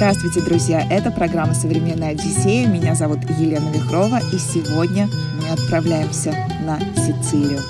Здравствуйте, 0.00 0.40
друзья! 0.40 0.82
Это 0.88 1.10
программа 1.10 1.52
«Современная 1.52 2.12
Одиссея». 2.12 2.66
Меня 2.66 2.94
зовут 2.94 3.18
Елена 3.38 3.68
Вихрова, 3.68 4.18
и 4.32 4.38
сегодня 4.38 5.10
мы 5.36 5.50
отправляемся 5.50 6.34
на 6.62 6.80
Сицилию. 6.96 7.60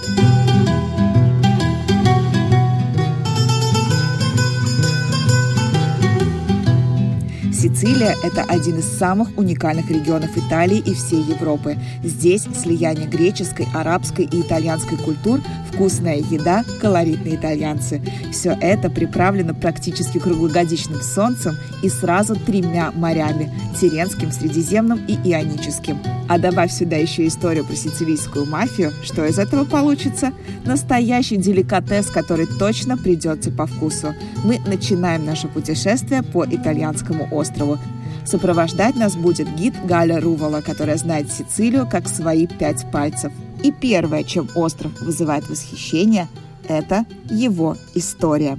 Сицилия– 7.53 8.15
это 8.23 8.45
один 8.45 8.79
из 8.79 8.87
самых 8.87 9.37
уникальных 9.37 9.91
регионов 9.91 10.31
Италии 10.39 10.79
и 10.79 10.95
всей 10.95 11.23
Европы. 11.25 11.77
Здесь 12.05 12.47
слияние 12.55 13.09
греческой, 13.09 13.67
арабской 13.75 14.25
и 14.25 14.41
итальянской 14.41 14.97
культур, 14.99 15.41
вкусная 15.81 16.19
еда, 16.19 16.63
колоритные 16.79 17.37
итальянцы. 17.37 18.03
Все 18.31 18.55
это 18.61 18.91
приправлено 18.91 19.55
практически 19.55 20.19
круглогодичным 20.19 21.01
солнцем 21.01 21.57
и 21.83 21.89
сразу 21.89 22.37
тремя 22.37 22.93
морями– 22.95 23.51
Тиренским, 23.81 24.31
Средиземным 24.31 25.01
и 25.07 25.15
Ионическим. 25.15 25.99
А 26.29 26.39
добавь 26.39 26.71
сюда 26.71 26.97
еще 26.97 27.27
историю 27.27 27.65
про 27.65 27.75
сицилийскую 27.75 28.45
мафию, 28.45 28.93
что 29.03 29.25
из 29.25 29.39
этого 29.39 29.65
получится? 29.65 30.35
Настоящий 30.67 31.39
деликатес, 31.39 32.09
который 32.11 32.45
точно 32.45 32.99
придется 32.99 33.51
по 33.51 33.67
вкусу. 33.67 34.15
Мы 34.45 34.59
начинаем 34.67 35.25
наше 35.25 35.49
путешествие 35.49 36.23
по 36.23 36.45
итальянскому 36.45 37.27
острову. 37.31 37.79
Сопровождать 38.27 38.97
нас 38.97 39.17
будет 39.17 39.49
гид 39.57 39.75
Галя 39.87 40.21
Рувала, 40.21 40.61
которая 40.61 40.99
знает 40.99 41.33
Сицилию 41.33 41.89
как 41.91 42.07
свои 42.07 42.47
пять 42.47 42.85
пальцев. 42.93 43.33
И 43.63 43.73
первое, 43.73 44.25
чем 44.25 44.49
остров 44.55 45.01
вызывает 45.01 45.49
восхищение, 45.49 46.29
это 46.69 47.05
его 47.31 47.77
история. 47.95 48.59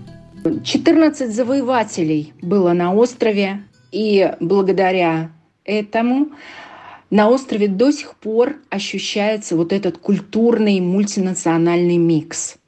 14 0.63 1.33
завоевателей 1.33 2.33
было 2.41 2.73
на 2.73 2.93
острове, 2.93 3.63
и 3.91 4.33
благодаря 4.39 5.31
этому 5.65 6.29
на 7.09 7.29
острове 7.29 7.67
до 7.67 7.91
сих 7.91 8.15
пор 8.15 8.55
ощущается 8.69 9.55
вот 9.55 9.73
этот 9.73 9.97
культурный 9.97 10.79
мультинациональный 10.79 11.97
микс– 11.97 12.55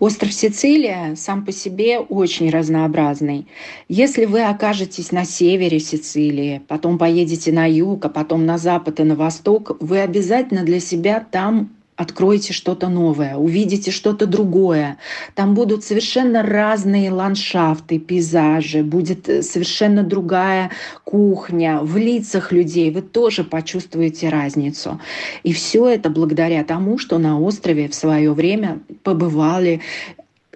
Остров 0.00 0.32
Сицилия 0.32 1.14
сам 1.14 1.44
по 1.44 1.52
себе 1.52 1.98
очень 1.98 2.48
разнообразный. 2.48 3.46
Если 3.86 4.24
вы 4.24 4.42
окажетесь 4.42 5.12
на 5.12 5.26
севере 5.26 5.78
Сицилии, 5.78 6.62
потом 6.68 6.96
поедете 6.96 7.52
на 7.52 7.66
юг, 7.70 8.06
а 8.06 8.08
потом 8.08 8.46
на 8.46 8.56
запад 8.56 8.98
и 8.98 9.04
на 9.04 9.14
восток, 9.14 9.76
вы 9.80 10.00
обязательно 10.00 10.64
для 10.64 10.80
себя 10.80 11.24
там 11.30 11.68
откроете 12.00 12.54
что-то 12.54 12.88
новое, 12.88 13.36
увидите 13.36 13.90
что-то 13.90 14.24
другое. 14.26 14.96
Там 15.34 15.54
будут 15.54 15.84
совершенно 15.84 16.42
разные 16.42 17.12
ландшафты, 17.12 17.98
пейзажи, 17.98 18.82
будет 18.82 19.28
э, 19.28 19.42
совершенно 19.42 20.02
другая 20.02 20.70
кухня. 21.04 21.80
В 21.82 21.98
лицах 21.98 22.52
людей 22.52 22.90
вы 22.90 23.02
тоже 23.02 23.44
почувствуете 23.44 24.30
разницу. 24.30 24.98
И 25.42 25.52
все 25.52 25.88
это 25.88 26.08
благодаря 26.08 26.64
тому, 26.64 26.96
что 26.96 27.18
на 27.18 27.38
острове 27.38 27.86
в 27.88 27.94
свое 27.94 28.32
время 28.32 28.80
побывали 29.02 29.82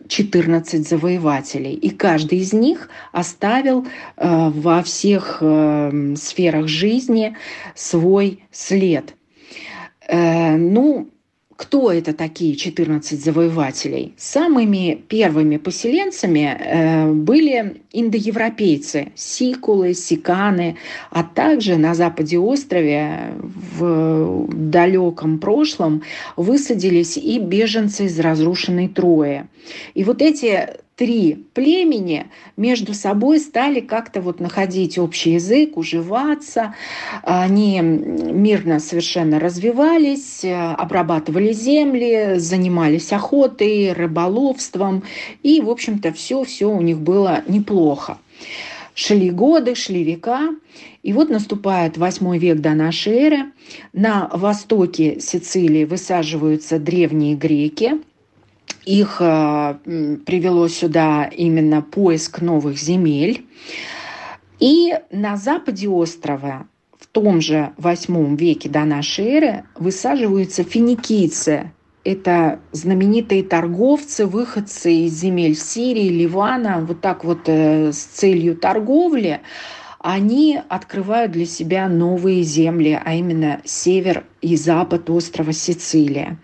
14 0.09 0.89
завоевателей. 0.89 1.75
И 1.75 1.91
каждый 1.91 2.39
из 2.39 2.55
них 2.55 2.89
оставил 3.13 3.85
э, 3.85 4.49
во 4.49 4.83
всех 4.83 5.39
э, 5.43 6.15
сферах 6.17 6.69
жизни 6.69 7.37
свой 7.75 8.45
след. 8.51 9.15
Э, 10.09 10.57
ну, 10.57 11.11
кто 11.57 11.93
это 11.93 12.13
такие 12.13 12.57
14 12.57 13.23
завоевателей? 13.23 14.15
Самыми 14.17 15.01
первыми 15.09 15.57
поселенцами 15.57 16.57
э, 16.59 17.13
были 17.13 17.83
индоевропейцы, 17.93 19.13
сикулы, 19.15 19.95
сиканы, 19.95 20.77
а 21.11 21.23
также 21.23 21.77
на 21.77 21.95
западе 21.95 22.39
острова 22.39 23.35
в 23.39 24.49
далеком 24.53 25.39
прошлом 25.39 26.03
высадились 26.37 27.17
и 27.17 27.39
беженцы 27.39 28.07
из 28.07 28.19
разрушенной 28.19 28.89
Трои. 28.89 29.47
И 29.95 30.05
вот 30.05 30.23
эти 30.23 30.84
три 30.97 31.45
племени 31.55 32.27
между 32.57 32.95
собой 32.95 33.41
стали 33.41 33.81
как-то 33.81 34.21
вот 34.21 34.41
находить 34.41 34.99
общий 34.99 35.33
язык, 35.33 35.77
уживаться. 35.77 36.75
Они 37.23 37.81
мирно 37.81 38.79
совершенно 38.79 39.41
развивались, 39.41 40.45
обрабатывали 40.45 41.53
земли, 41.53 42.35
занимались 42.37 43.13
охотой, 43.13 43.93
рыболовством. 43.93 45.03
И, 45.43 45.61
в 45.61 45.71
общем-то, 45.71 46.13
все-все 46.13 46.71
у 46.71 46.81
них 46.81 47.01
было 47.01 47.43
неплохо. 47.49 48.19
Шли 48.95 49.31
годы, 49.31 49.75
шли 49.75 50.05
века, 50.05 50.51
и 51.03 51.13
вот 51.13 51.29
наступает 51.29 51.99
восьмой 51.99 52.39
век 52.39 52.59
до 52.59 52.75
нашей 52.75 53.15
эры. 53.15 53.39
На 53.93 54.29
востоке 54.33 55.19
Сицилии 55.19 55.85
высаживаются 55.85 56.79
древние 56.79 57.35
греки– 57.35 58.01
их 58.85 59.17
э, 59.21 59.75
привело 60.27 60.69
сюда 60.69 61.25
именно 61.25 61.83
поиск 61.83 62.41
новых 62.41 62.79
земель. 62.79 63.47
И 64.61 64.95
на 65.11 65.37
западе 65.37 65.89
острова 65.89 66.67
в 66.99 67.07
том 67.07 67.41
же 67.41 67.73
восьмом 67.77 68.37
веке 68.37 68.69
до 68.69 68.85
нашей 68.85 69.27
эры 69.27 69.65
высаживаются 69.77 70.65
финикийцы. 70.65 71.73
Это 72.05 72.61
знаменитые 72.73 73.43
торговцы, 73.43 74.27
выходцы 74.27 74.93
из 74.93 75.19
земель 75.19 75.57
Сирии, 75.57 76.09
Ливана, 76.09 76.85
вот 76.87 77.01
так 77.01 77.25
вот 77.25 77.41
э, 77.47 77.93
с 77.93 77.99
целью 77.99 78.57
торговли 78.57 79.41
они 80.07 80.61
открывают 80.69 81.33
для 81.33 81.47
себя 81.47 81.89
новые 81.89 82.43
земли, 82.43 83.01
а 83.03 83.15
именно 83.15 83.63
север 83.65 84.25
и 84.43 84.55
запад 84.55 85.09
острова 85.09 85.53
Сицилия 85.53 86.39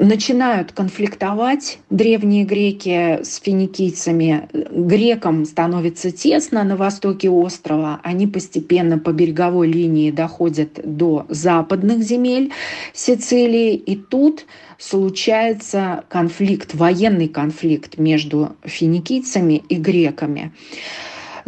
начинают 0.00 0.72
конфликтовать 0.72 1.78
древние 1.90 2.44
греки 2.44 3.22
с 3.22 3.36
финикийцами. 3.36 4.48
Грекам 4.52 5.44
становится 5.44 6.10
тесно 6.10 6.64
на 6.64 6.76
востоке 6.76 7.28
острова. 7.28 8.00
Они 8.02 8.26
постепенно 8.26 8.98
по 8.98 9.10
береговой 9.12 9.70
линии 9.70 10.10
доходят 10.10 10.80
до 10.82 11.26
западных 11.28 12.02
земель 12.02 12.50
Сицилии. 12.94 13.74
И 13.74 13.94
тут 13.94 14.46
случается 14.78 16.04
конфликт, 16.08 16.74
военный 16.74 17.28
конфликт 17.28 17.98
между 17.98 18.56
финикийцами 18.64 19.62
и 19.68 19.76
греками. 19.76 20.52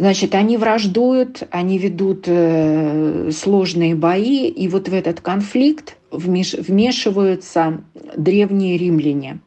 Значит, 0.03 0.35
они 0.35 0.57
враждуют, 0.57 1.43
они 1.49 1.77
ведут 1.77 2.25
э, 2.27 3.31
сложные 3.31 3.95
бои, 3.95 4.49
и 4.49 4.67
вот 4.67 4.89
в 4.89 4.93
этот 4.93 5.21
конфликт 5.21 5.95
вмешиваются 6.11 7.81
древние 8.17 8.77
римляне. 8.77 9.39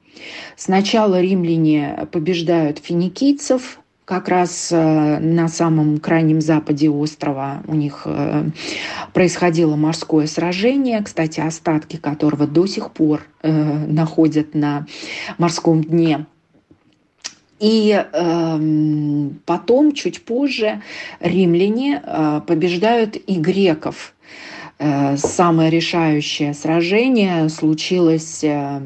Сначала 0.56 1.21
римляне 1.21 2.09
побеждают 2.11 2.78
финикийцев, 2.78 3.81
как 4.07 4.31
раз 4.31 4.71
э, 4.72 5.19
на 5.19 5.48
самом 5.48 5.98
крайнем 5.98 6.41
западе 6.41 6.89
острова 6.89 7.63
у 7.66 7.75
них 7.75 8.04
э, 8.07 8.48
происходило 9.13 9.77
морское 9.77 10.27
сражение, 10.27 11.03
кстати, 11.03 11.39
остатки 11.39 11.98
которого 11.98 12.47
до 12.47 12.65
сих 12.66 12.92
пор 12.92 13.27
находят 13.42 14.54
на 14.54 14.86
морском 15.36 15.84
дне. 15.84 16.25
И 17.59 18.05
э, 18.13 19.31
потом, 19.47 19.93
чуть 19.93 20.23
позже, 20.25 20.83
римляне 21.21 22.03
э, 22.05 22.41
побеждают 22.47 23.17
и 23.17 23.37
греков. 23.37 24.15
Э, 24.79 25.17
самое 25.17 25.71
решающее 25.71 26.53
сражение 26.53 27.49
случилось 27.49 28.41
э, 28.45 28.79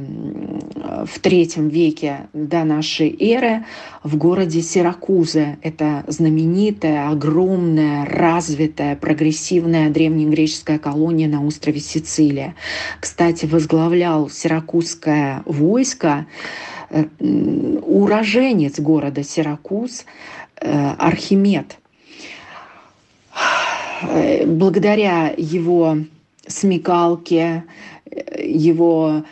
в 1.04 1.18
третьем 1.18 1.68
веке 1.68 2.28
до 2.32 2.62
нашей 2.62 3.14
эры 3.18 3.64
в 4.04 4.16
городе 4.16 4.62
Сиракузы. 4.62 5.58
Это 5.62 6.04
знаменитая, 6.06 7.10
огромная, 7.10 8.04
развитая, 8.04 8.94
прогрессивная 8.94 9.90
древнегреческая 9.90 10.78
колония 10.78 11.26
на 11.26 11.44
острове 11.44 11.80
Сицилия. 11.80 12.54
Кстати, 13.00 13.46
возглавлял 13.46 14.30
сиракузское 14.30 15.42
войско 15.44 16.26
уроженец 16.90 18.78
города 18.80 19.22
Сиракуз 19.22 20.04
э, 20.60 20.90
Архимед. 20.98 21.78
э, 24.02 24.46
благодаря 24.46 25.32
его 25.36 25.98
смекалке, 26.46 27.64
его 28.36 29.24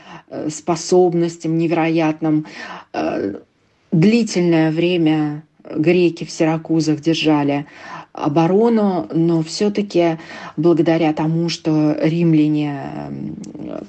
способностям 0.51 1.59
невероятным, 1.59 2.47
длительное 3.91 4.71
время 4.71 5.43
греки 5.75 6.25
в 6.25 6.31
Сиракузах 6.31 7.01
держали 7.01 7.67
оборону, 8.13 9.09
но 9.13 9.43
все-таки 9.43 10.19
благодаря 10.57 11.13
тому, 11.13 11.49
что 11.49 11.97
римляне 12.01 12.83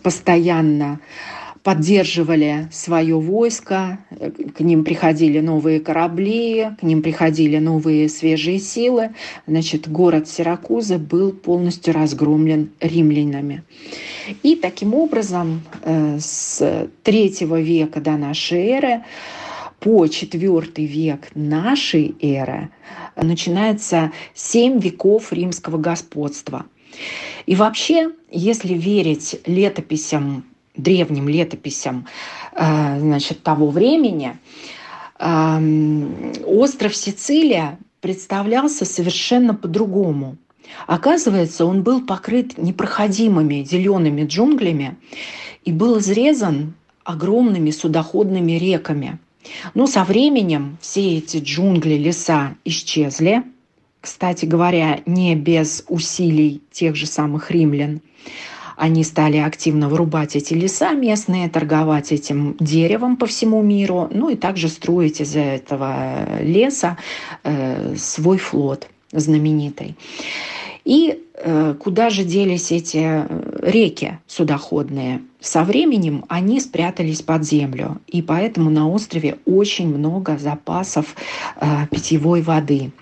постоянно 0.01 0.99
поддерживали 1.69 2.67
свое 2.71 3.19
войско, 3.19 3.99
к 4.55 4.59
ним 4.59 4.83
приходили 4.83 5.39
новые 5.39 5.79
корабли, 5.79 6.71
к 6.79 6.81
ним 6.81 7.03
приходили 7.03 7.59
новые 7.59 8.09
свежие 8.09 8.57
силы. 8.57 9.11
Значит, 9.45 9.87
город 9.87 10.27
Сиракузы 10.27 10.97
был 10.97 11.31
полностью 11.31 11.93
разгромлен 11.93 12.71
римлянами. 12.79 13.61
И 14.41 14.55
таким 14.55 14.95
образом 14.95 15.61
э, 15.83 16.17
с 16.19 16.89
третьего 17.03 17.61
века 17.61 18.01
до 18.01 18.17
нашей 18.17 18.65
эры 18.69 19.03
по 19.79 20.07
четвертый 20.07 20.85
век 20.87 21.27
нашей 21.35 22.15
эры 22.19 22.69
начинается 23.15 24.11
семь 24.33 24.79
веков 24.79 25.31
римского 25.31 25.77
господства. 25.77 26.65
И 27.45 27.53
вообще, 27.53 28.09
если 28.31 28.73
верить 28.73 29.39
летописям, 29.45 30.45
древним 30.81 31.29
летописям 31.29 32.07
э, 32.53 32.99
значит, 32.99 33.43
того 33.43 33.69
времени, 33.69 34.37
эм, 35.19 36.33
остров 36.45 36.95
Сицилия 36.95 37.77
представлялся 38.01 38.85
совершенно 38.85 39.53
по-другому. 39.53 40.37
Оказывается, 40.87 41.65
он 41.65 41.83
был 41.83 42.05
покрыт 42.05 42.57
непроходимыми 42.57 43.63
зелеными 43.63 44.25
джунглями 44.25 44.97
и 45.65 45.71
был 45.71 45.99
изрезан 45.99 46.73
огромными 47.03 47.71
судоходными 47.71 48.53
реками– 48.53 49.19
но 49.73 49.87
со 49.87 50.03
временем 50.03 50.77
все 50.81 51.17
эти 51.17 51.37
джунгли, 51.37 51.95
леса 51.95 52.55
исчезли. 52.65 53.43
Кстати 54.01 54.45
говоря, 54.45 55.01
не 55.05 55.35
без 55.35 55.83
усилий 55.87 56.61
тех 56.71 56.95
же 56.95 57.05
самых 57.05 57.51
римлян. 57.51 58.01
Они 58.79 59.03
стали 59.03 59.35
активно 59.35 59.89
вырубать 59.89 60.37
эти 60.37 60.53
леса 60.53 60.93
местные, 60.93 61.49
торговать 61.49 62.13
этим 62.13 62.55
деревом 62.61 63.17
по 63.17 63.25
всему 63.25 63.61
миру, 63.61 64.07
ну 64.09 64.29
и 64.29 64.37
также 64.37 64.69
строить 64.69 65.19
из 65.19 65.35
этого 65.35 66.41
леса 66.41 66.97
э, 67.43 67.95
свой 67.97 68.37
флот 68.37 68.87
знаменитый. 69.11 69.97
И 70.85 71.25
э, 71.33 71.75
куда 71.77 72.09
же 72.09 72.23
делись 72.23 72.71
эти 72.71 72.99
э, 73.01 73.69
реки 73.69 74.19
судоходные? 74.27 75.23
Со 75.41 75.65
временем 75.65 76.23
они 76.29 76.61
спрятались 76.61 77.21
под 77.21 77.43
землю, 77.43 77.99
и 78.07 78.21
поэтому 78.21 78.69
на 78.69 78.89
острове 78.89 79.39
очень 79.45 79.93
много 79.93 80.37
запасов 80.37 81.17
э, 81.57 81.85
питьевой 81.91 82.41
воды 82.41 82.93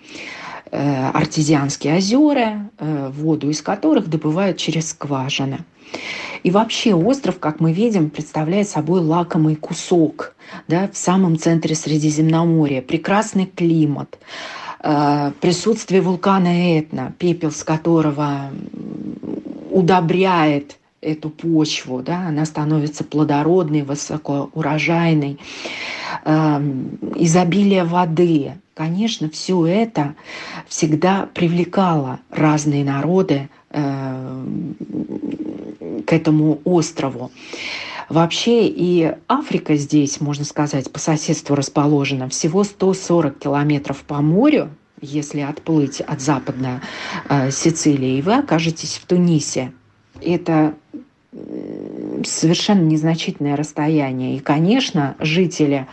артезианские 0.71 1.97
озера, 1.97 2.69
воду 2.79 3.49
из 3.49 3.61
которых 3.61 4.09
добывают 4.09 4.57
через 4.57 4.89
скважины. 4.89 5.59
И 6.43 6.51
вообще 6.51 6.93
остров, 6.93 7.39
как 7.39 7.59
мы 7.59 7.71
видим, 7.71 8.09
представляет 8.09 8.67
собой 8.67 8.99
лакомый 8.99 9.55
кусок 9.55 10.35
да, 10.67 10.89
в 10.91 10.97
самом 10.97 11.37
центре 11.37 11.75
Средиземноморья. 11.75 12.81
Прекрасный 12.81 13.45
климат, 13.45 14.17
Э, 14.79 15.31
присутствие 15.41 16.01
вулкана 16.01 16.79
Этна, 16.79 17.13
пепел 17.17 17.51
с 17.51 17.63
которого 17.63 18.51
удобряет 19.71 20.77
эту 21.01 21.29
почву, 21.29 22.01
да, 22.01 22.27
она 22.27 22.45
становится 22.45 23.03
плодородной, 23.03 23.81
высокоурожайной, 23.81 25.39
э, 26.25 26.61
изобилие 27.15 27.83
воды. 27.83 28.53
Конечно, 28.77 29.27
все 29.27 29.65
это 29.65 30.13
всегда 30.67 31.27
привлекало 31.33 32.19
разные 32.29 32.85
народы 32.85 33.49
э, 33.71 34.45
к 36.05 36.13
этому 36.13 36.61
острову. 36.63 37.31
Вообще 38.07 38.67
и 38.67 39.15
Африка 39.27 39.75
здесь, 39.77 40.21
можно 40.21 40.45
сказать, 40.45 40.91
по 40.91 40.99
соседству 40.99 41.55
расположена. 41.55 42.29
Всего 42.29 42.63
140 42.63 43.39
километров 43.39 44.03
по 44.03 44.21
морю, 44.21 44.69
если 45.01 45.39
отплыть 45.39 45.99
от 45.99 46.21
западной 46.21 46.81
э, 47.29 47.49
Сицилии, 47.49 48.19
и 48.19 48.21
вы 48.21 48.35
окажетесь 48.35 48.99
в 49.01 49.07
Тунисе. 49.07 49.73
Это 50.21 50.75
совершенно 52.27 52.83
незначительное 52.83 53.55
расстояние. 53.55 54.37
И, 54.37 54.39
конечно, 54.39 55.15
жители 55.19 55.87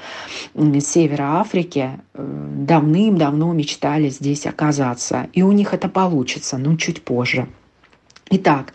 севера 0.80 1.40
Африки 1.40 1.90
э, 2.14 2.48
давным-давно 2.58 3.52
мечтали 3.52 4.08
здесь 4.08 4.46
оказаться. 4.46 5.28
И 5.32 5.42
у 5.42 5.52
них 5.52 5.74
это 5.74 5.88
получится, 5.88 6.58
но 6.58 6.76
чуть 6.76 7.02
позже. 7.02 7.46
Итак, 8.36 8.72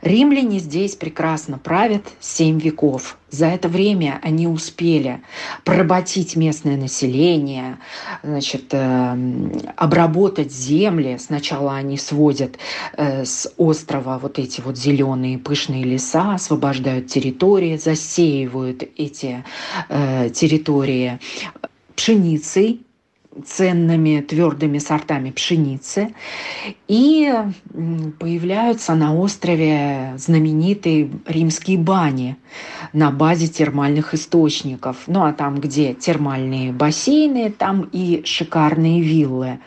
римляне 0.00 0.60
здесь 0.60 0.94
прекрасно 0.94 1.58
правят 1.58 2.04
семь 2.20 2.60
веков. 2.60 3.18
За 3.30 3.46
это 3.46 3.68
время 3.68 4.20
они 4.22 4.46
успели 4.46 5.22
проработить 5.64 6.36
местное 6.36 6.76
население, 6.76 7.78
значит, 8.22 8.66
э, 8.70 9.16
обработать 9.74 10.52
земли. 10.52 11.16
Сначала 11.18 11.74
они 11.74 11.98
сводят 11.98 12.58
э, 12.96 13.24
с 13.24 13.52
острова 13.56 14.20
вот 14.20 14.38
эти 14.38 14.60
вот 14.60 14.78
зеленые 14.78 15.36
пышные 15.36 15.82
леса, 15.82 16.34
освобождают 16.34 17.08
территории, 17.08 17.76
засеивают 17.76 18.84
эти 18.96 19.44
э, 19.88 20.30
территории 20.30 21.18
пшеницей, 21.96 22.82
ценными 23.46 24.20
твердыми 24.20 24.78
сортами 24.78 25.30
пшеницы. 25.30 26.14
И 26.88 27.32
появляются 28.18 28.94
на 28.94 29.14
острове 29.14 30.14
знаменитые 30.16 31.10
римские 31.26 31.78
бани 31.78 32.36
на 32.92 33.10
базе 33.10 33.48
термальных 33.48 34.14
источников. 34.14 35.04
Ну 35.06 35.24
а 35.24 35.32
там, 35.32 35.56
где 35.60 35.94
термальные 35.94 36.72
бассейны, 36.72 37.50
там 37.50 37.88
и 37.92 38.22
шикарные 38.24 39.00
виллы 39.00 39.58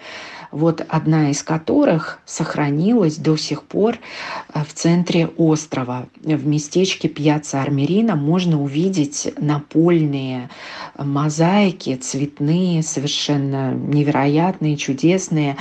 вот 0.56 0.86
одна 0.88 1.32
из 1.32 1.44
которых 1.44 2.20
сохранилась 2.26 3.18
до 3.18 3.36
сих 3.36 3.64
пор 3.64 3.98
э, 4.54 4.64
в 4.64 4.74
центре 4.74 5.28
острова. 5.28 6.08
В 6.22 6.48
местечке 6.48 7.10
Пьяца 7.10 7.62
Армерина 7.62 8.16
можно 8.16 8.62
увидеть 8.62 9.34
напольные 9.38 10.50
мозаики, 10.98 11.96
цветные, 11.98 12.84
совершенно 12.84 13.74
невероятные, 13.74 14.78
чудесные 14.78 15.58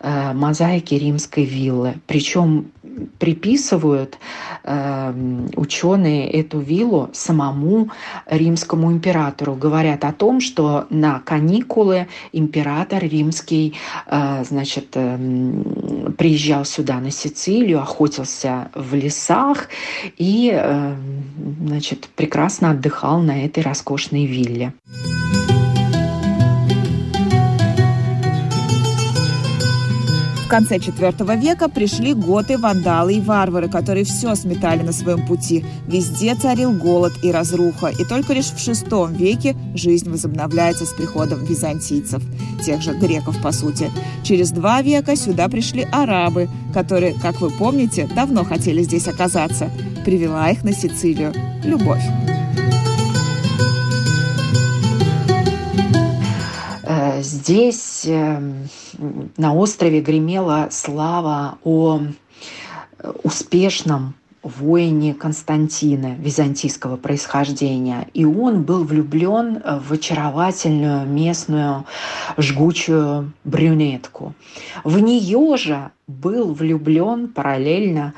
э, 0.00 0.34
мозаики 0.34 0.94
римской 0.94 1.44
виллы. 1.44 1.94
Причем 2.06 2.70
приписывают 3.18 4.18
э, 4.62 5.48
ученые 5.56 6.30
эту 6.30 6.60
виллу 6.60 7.10
самому 7.12 7.90
римскому 8.26 8.92
императору. 8.92 9.54
Говорят 9.54 10.04
о 10.04 10.12
том, 10.12 10.40
что 10.40 10.86
на 10.90 11.20
каникулы 11.20 12.08
император 12.32 13.02
римский 13.04 13.74
э, 14.06 14.44
значит, 14.44 14.88
э, 14.94 15.18
приезжал 16.16 16.64
сюда 16.64 17.00
на 17.00 17.10
Сицилию, 17.10 17.80
охотился 17.80 18.70
в 18.74 18.94
лесах 18.94 19.68
и 20.16 20.50
э, 20.54 20.94
значит, 21.66 22.08
прекрасно 22.16 22.70
отдыхал 22.70 23.20
на 23.20 23.44
этой 23.44 23.62
роскошной 23.62 24.26
вилле. 24.26 24.72
Конце 30.48 30.76
IV 30.76 31.40
века 31.40 31.68
пришли 31.68 32.14
готы, 32.14 32.58
вандалы 32.58 33.14
и 33.14 33.20
варвары, 33.20 33.68
которые 33.68 34.04
все 34.04 34.34
сметали 34.34 34.82
на 34.82 34.92
своем 34.92 35.26
пути. 35.26 35.64
Везде 35.86 36.34
царил 36.34 36.72
голод 36.72 37.12
и 37.22 37.30
разруха, 37.30 37.88
и 37.88 38.04
только 38.04 38.32
лишь 38.32 38.46
в 38.46 38.56
VI 38.56 39.14
веке 39.14 39.56
жизнь 39.74 40.10
возобновляется 40.10 40.86
с 40.86 40.92
приходом 40.92 41.44
византийцев, 41.44 42.22
тех 42.64 42.82
же 42.82 42.92
греков, 42.92 43.40
по 43.42 43.52
сути. 43.52 43.90
Через 44.22 44.50
два 44.50 44.82
века 44.82 45.16
сюда 45.16 45.48
пришли 45.48 45.86
арабы, 45.92 46.48
которые, 46.72 47.14
как 47.14 47.40
вы 47.40 47.50
помните, 47.50 48.08
давно 48.14 48.44
хотели 48.44 48.82
здесь 48.82 49.08
оказаться. 49.08 49.70
Привела 50.04 50.50
их 50.50 50.64
на 50.64 50.72
Сицилию 50.72 51.32
любовь. 51.62 52.02
Здесь 57.44 58.06
эм, 58.06 58.68
на 59.36 59.54
острове 59.54 60.00
гремела 60.00 60.68
слава 60.70 61.58
о 61.62 62.00
успешном 63.22 64.14
воине 64.42 65.14
Константина 65.14 66.14
византийского 66.18 66.96
происхождения. 66.96 68.08
И 68.14 68.24
он 68.24 68.62
был 68.62 68.84
влюблен 68.84 69.62
в 69.62 69.92
очаровательную 69.92 71.06
местную 71.06 71.84
жгучую 72.38 73.32
брюнетку. 73.44 74.34
В 74.82 74.98
нее 74.98 75.56
же 75.58 75.90
был 76.06 76.54
влюблен 76.54 77.28
параллельно 77.28 78.14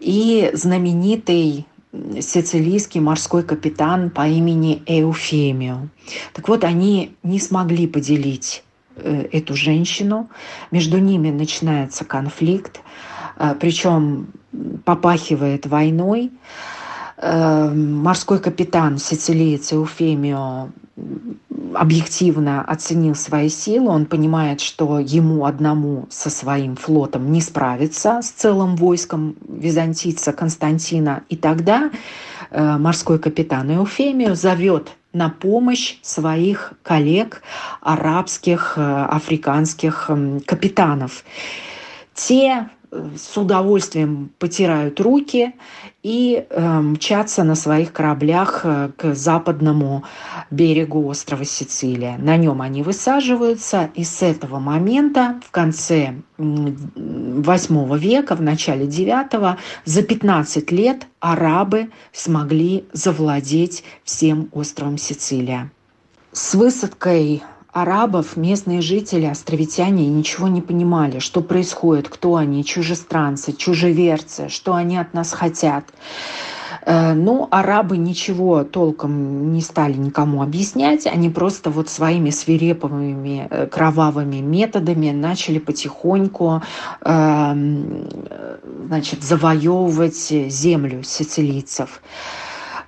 и 0.00 0.50
знаменитый 0.54 1.66
сицилийский 2.20 3.00
морской 3.00 3.42
капитан 3.42 4.10
по 4.10 4.26
имени 4.26 4.82
Эуфемио. 4.86 5.88
Так 6.32 6.48
вот, 6.48 6.64
они 6.64 7.16
не 7.22 7.40
смогли 7.40 7.86
поделить 7.86 8.62
э, 8.62 8.69
эту 9.02 9.54
женщину. 9.54 10.28
Между 10.70 10.98
ними 10.98 11.30
начинается 11.30 12.04
конфликт, 12.04 12.80
э, 13.36 13.54
причем 13.58 14.28
попахивает 14.84 15.66
войной. 15.66 16.30
Э, 17.16 17.70
морской 17.70 18.38
капитан 18.38 18.98
сицилиец 18.98 19.72
Эуфемио 19.72 20.68
объективно 21.74 22.62
оценил 22.62 23.14
свои 23.14 23.48
силы, 23.48 23.88
он 23.88 24.06
понимает, 24.06 24.60
что 24.60 24.98
ему 24.98 25.44
одному 25.44 26.06
со 26.10 26.30
своим 26.30 26.76
флотом 26.76 27.30
не 27.30 27.40
справиться 27.40 28.20
с 28.22 28.30
целым 28.30 28.76
войском 28.76 29.36
византийца 29.48 30.32
Константина. 30.32 31.22
И 31.28 31.36
тогда 31.36 31.90
э, 32.50 32.78
морской 32.78 33.18
капитан 33.18 33.74
Эуфемию 33.74 34.34
зовет 34.34 34.90
на 35.12 35.28
помощь 35.28 35.98
своих 36.02 36.74
коллег 36.82 37.42
арабских, 37.80 38.74
э, 38.76 39.04
африканских 39.04 40.10
капитанов. 40.46 41.24
Те 42.14 42.68
с 42.90 43.36
удовольствием 43.36 44.30
потирают 44.38 45.00
руки 45.00 45.54
и 46.02 46.44
э, 46.48 46.80
мчатся 46.80 47.44
на 47.44 47.54
своих 47.54 47.92
кораблях 47.92 48.62
э, 48.64 48.90
к 48.96 49.14
западному 49.14 50.04
берегу 50.50 51.06
острова 51.06 51.44
Сицилия. 51.44 52.16
На 52.18 52.36
нем 52.36 52.60
они 52.62 52.82
высаживаются, 52.82 53.90
и 53.94 54.02
с 54.02 54.22
этого 54.22 54.58
момента 54.58 55.40
в 55.46 55.50
конце 55.50 56.14
VIII 56.38 57.98
века, 57.98 58.34
в 58.34 58.42
начале 58.42 58.86
IX, 58.86 59.56
за 59.84 60.02
15 60.02 60.72
лет 60.72 61.06
арабы 61.20 61.90
смогли 62.12 62.84
завладеть 62.92 63.84
всем 64.04 64.48
островом 64.52 64.98
Сицилия. 64.98 65.70
С 66.32 66.54
высадкой 66.54 67.42
арабов 67.72 68.36
местные 68.36 68.80
жители, 68.80 69.26
островитяне, 69.26 70.08
ничего 70.08 70.48
не 70.48 70.60
понимали, 70.60 71.18
что 71.18 71.40
происходит, 71.40 72.08
кто 72.08 72.36
они, 72.36 72.64
чужестранцы, 72.64 73.52
чужеверцы, 73.52 74.48
что 74.48 74.74
они 74.74 74.96
от 74.98 75.14
нас 75.14 75.32
хотят. 75.32 75.84
Э, 76.84 77.12
ну, 77.12 77.48
арабы 77.50 77.96
ничего 77.98 78.64
толком 78.64 79.52
не 79.52 79.60
стали 79.60 79.94
никому 79.94 80.42
объяснять, 80.42 81.06
они 81.06 81.30
просто 81.30 81.70
вот 81.70 81.88
своими 81.88 82.30
свирепыми 82.30 83.46
э, 83.50 83.66
кровавыми 83.66 84.36
методами 84.36 85.10
начали 85.10 85.58
потихоньку 85.58 86.62
эм, 87.02 88.08
значит, 88.86 89.22
завоевывать 89.22 90.28
землю 90.48 91.02
сицилийцев. 91.02 92.02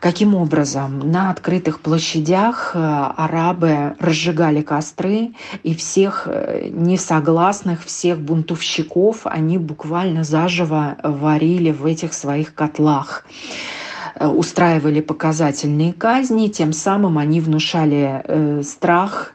Каким 0.03 0.35
образом? 0.35 0.99
На 1.13 1.31
открытых 1.31 1.79
площадях 1.79 2.73
э, 2.75 2.79
арабы 2.81 3.95
разжигали 4.01 4.61
костры, 4.61 5.35
и 5.63 5.77
всех 5.77 6.27
э, 6.27 6.71
несогласных, 6.73 7.85
всех 7.85 8.19
бунтовщиков 8.19 9.21
они 9.27 9.59
буквально 9.59 10.25
заживо 10.25 10.97
варили 11.05 11.71
в 11.71 11.87
этих 11.87 12.15
своих 12.15 12.53
котлах 12.53 13.25
э, 14.17 14.27
устраивали 14.27 15.01
показательные 15.01 15.93
казни, 15.93 16.49
тем 16.49 16.73
самым 16.73 17.17
они 17.17 17.41
внушали 17.41 18.23
э, 18.25 18.63
страх 18.65 19.35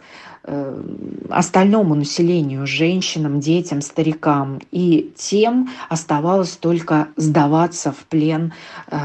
остальному 1.29 1.95
населению, 1.95 2.65
женщинам, 2.65 3.39
детям, 3.39 3.81
старикам. 3.81 4.59
И 4.71 5.11
тем 5.15 5.69
оставалось 5.89 6.55
только 6.57 7.09
сдаваться 7.17 7.91
в 7.91 8.05
плен 8.05 8.53
э, 8.87 8.97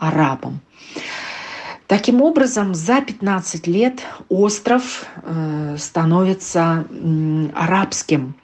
арабам. 0.00 0.60
Таким 1.86 2.22
образом, 2.22 2.74
за 2.74 3.00
15 3.00 3.66
лет 3.66 4.00
остров 4.28 5.06
э, 5.22 5.76
становится 5.76 6.86
арабским. 7.54 8.34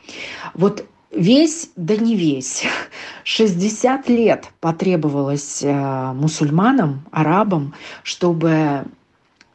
Вот 0.55 0.85
весь, 1.13 1.71
да 1.77 1.97
не 1.97 2.17
весь, 2.17 2.65
60 3.25 4.09
лет 4.09 4.47
потребовалось 4.61 5.63
э, 5.63 6.13
мусульманам, 6.13 7.05
арабам, 7.13 7.75
чтобы 8.03 8.87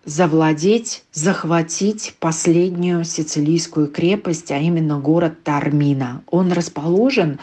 завладеть, 0.06 1.04
захватить 1.12 2.16
последнюю 2.20 3.04
сицилийскую 3.04 3.88
крепость, 3.88 4.52
а 4.52 4.58
именно 4.58 5.00
город 5.00 5.44
Тармина. 5.44 6.24
Он 6.30 6.52
расположен 6.52 7.40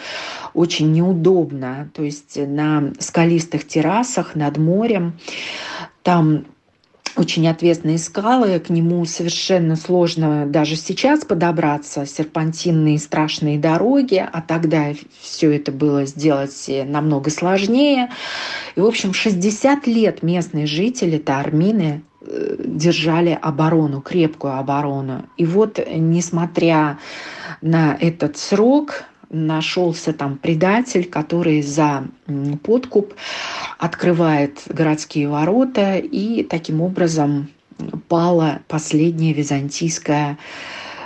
очень 0.54 0.92
неудобно, 0.92 1.90
то 1.94 2.02
есть 2.02 2.36
на 2.36 2.92
скалистых 2.98 3.66
террасах 3.66 4.34
над 4.34 4.58
морем. 4.58 5.18
Там 6.02 6.46
очень 7.18 7.48
ответственные 7.48 7.98
скалы, 7.98 8.60
к 8.60 8.70
нему 8.70 9.04
совершенно 9.04 9.76
сложно 9.76 10.46
даже 10.46 10.76
сейчас 10.76 11.24
подобраться, 11.24 12.06
серпантинные 12.06 12.98
страшные 12.98 13.58
дороги, 13.58 14.24
а 14.32 14.40
тогда 14.40 14.92
все 15.20 15.50
это 15.52 15.72
было 15.72 16.06
сделать 16.06 16.70
намного 16.86 17.30
сложнее. 17.30 18.10
И, 18.76 18.80
в 18.80 18.86
общем, 18.86 19.12
60 19.12 19.86
лет 19.86 20.22
местные 20.22 20.66
жители, 20.66 21.16
это 21.16 21.38
армины, 21.38 22.02
э, 22.17 22.17
держали 22.76 23.38
оборону, 23.40 24.00
крепкую 24.00 24.58
оборону. 24.58 25.24
И 25.36 25.46
вот, 25.46 25.78
несмотря 25.88 26.98
на 27.60 27.96
этот 28.00 28.36
срок, 28.36 29.04
нашелся 29.30 30.12
там 30.12 30.38
предатель, 30.38 31.04
который 31.04 31.62
за 31.62 32.04
подкуп 32.62 33.14
открывает 33.78 34.60
городские 34.66 35.28
ворота, 35.28 35.96
и 35.96 36.42
таким 36.44 36.80
образом 36.80 37.48
пала 38.08 38.60
последняя 38.68 39.32
византийская 39.32 40.38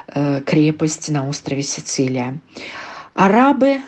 э, 0.08 0.40
крепость 0.42 1.08
на 1.10 1.28
острове 1.28 1.62
Сицилия. 1.62 2.38
Арабы 3.14 3.80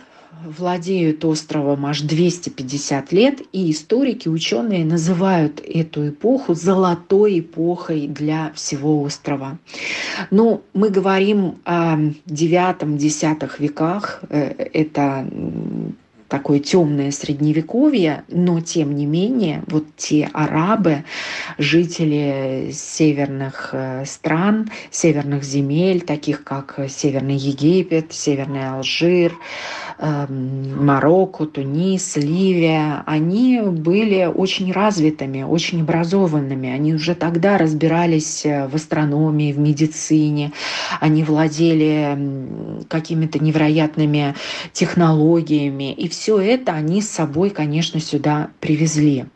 владеют 0.45 1.25
островом 1.25 1.87
аж 1.87 2.03
250 2.03 3.13
лет, 3.13 3.41
и 3.53 3.71
историки, 3.71 4.29
ученые 4.29 4.85
называют 4.85 5.61
эту 5.65 6.09
эпоху 6.09 6.55
золотой 6.55 7.41
эпохой 7.41 8.07
для 8.07 8.53
всего 8.55 9.03
острова. 9.03 9.59
Но 10.31 10.63
мы 10.73 10.91
говорим 10.91 11.57
о 11.65 11.97
9-10 12.27 13.51
веках, 13.59 14.21
э, 14.29 14.55
это 14.73 15.27
такое 16.29 16.59
темное 16.59 17.13
средневековье, 17.13 18.25
но 18.29 18.61
тем 18.61 18.95
не 18.97 19.07
менее 19.07 19.63
вот 19.69 19.85
те 19.97 20.29
арабы, 20.33 21.05
жители 21.59 22.71
северных 22.73 23.71
э, 23.73 24.05
стран, 24.05 24.69
северных 24.91 25.45
земель, 25.45 26.01
таких 26.01 26.43
как 26.43 26.81
Северный 26.89 27.37
Египет, 27.37 28.13
Северный 28.13 28.69
Алжир, 28.69 29.33
Марокко, 29.99 31.47
Тунис, 31.47 32.17
Ливия, 32.17 33.03
они 33.07 33.61
были 33.61 34.25
очень 34.25 34.73
развитыми, 34.73 35.43
очень 35.43 35.83
образованными. 35.83 36.69
Они 36.69 36.95
уже 36.95 37.15
тогда 37.15 37.59
разбирались 37.59 38.45
э, 38.45 38.67
в 38.67 38.75
астрономии, 38.75 39.53
в 39.53 39.59
медицине, 39.59 40.53
они 41.01 41.23
владели 41.23 42.85
какими-то 42.89 43.39
невероятными 43.39 44.35
технологиями. 44.73 45.93
И 45.93 46.09
все 46.09 46.39
это 46.39 46.73
они 46.73 47.01
с 47.01 47.09
собой, 47.09 47.51
конечно, 47.51 48.01
сюда 48.01 48.51
привезли. 48.61 49.27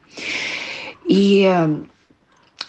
И 1.07 1.51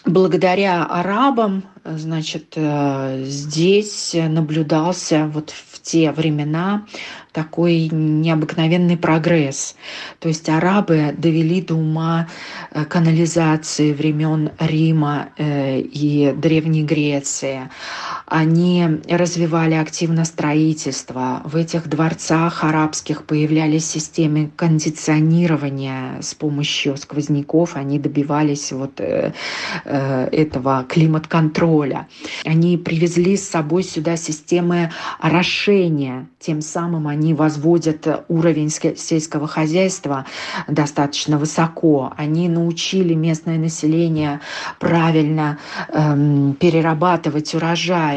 благодаря 0.04 0.84
арабам, 0.84 1.64
значит, 1.84 2.54
э, 2.56 3.22
здесь 3.24 4.14
наблюдался 4.14 5.30
вот 5.32 5.50
в 5.50 5.80
те 5.82 6.12
времена 6.12 6.86
такой 7.32 7.88
необыкновенный 7.90 8.96
прогресс. 8.96 9.76
То 10.18 10.28
есть 10.28 10.48
арабы 10.48 11.14
довели 11.16 11.60
до 11.60 11.74
ума 11.74 12.28
э, 12.70 12.84
канализации 12.84 13.92
времен 13.92 14.50
Рима 14.58 15.28
э, 15.36 15.80
и 15.80 16.32
Древней 16.32 16.84
Греции. 16.84 17.70
Они 18.30 18.86
развивали 19.08 19.74
активно 19.74 20.24
строительство. 20.24 21.42
В 21.44 21.56
этих 21.56 21.88
дворцах 21.88 22.62
арабских 22.62 23.24
появлялись 23.24 23.84
системы 23.84 24.52
кондиционирования 24.54 26.22
с 26.22 26.36
помощью 26.36 26.96
сквозняков. 26.96 27.74
Они 27.74 27.98
добивались 27.98 28.70
вот 28.70 29.00
э, 29.00 29.32
э, 29.84 30.28
этого 30.30 30.84
климат-контроля. 30.88 32.06
Они 32.44 32.78
привезли 32.78 33.36
с 33.36 33.48
собой 33.48 33.82
сюда 33.82 34.16
системы 34.16 34.92
орошения. 35.18 36.28
Тем 36.38 36.62
самым 36.62 37.08
они 37.08 37.34
возводят 37.34 38.06
уровень 38.28 38.70
сельского 38.70 39.48
хозяйства 39.48 40.24
достаточно 40.68 41.36
высоко. 41.36 42.12
Они 42.16 42.48
научили 42.48 43.14
местное 43.14 43.58
население 43.58 44.40
правильно 44.78 45.58
эм, 45.88 46.54
перерабатывать 46.60 47.52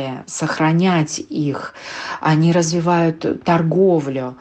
урожаи, 0.04 0.24
сохранять 0.28 1.20
их. 1.20 1.74
Они 2.22 2.52
развивают 2.52 3.44
торговлю. 3.44 4.36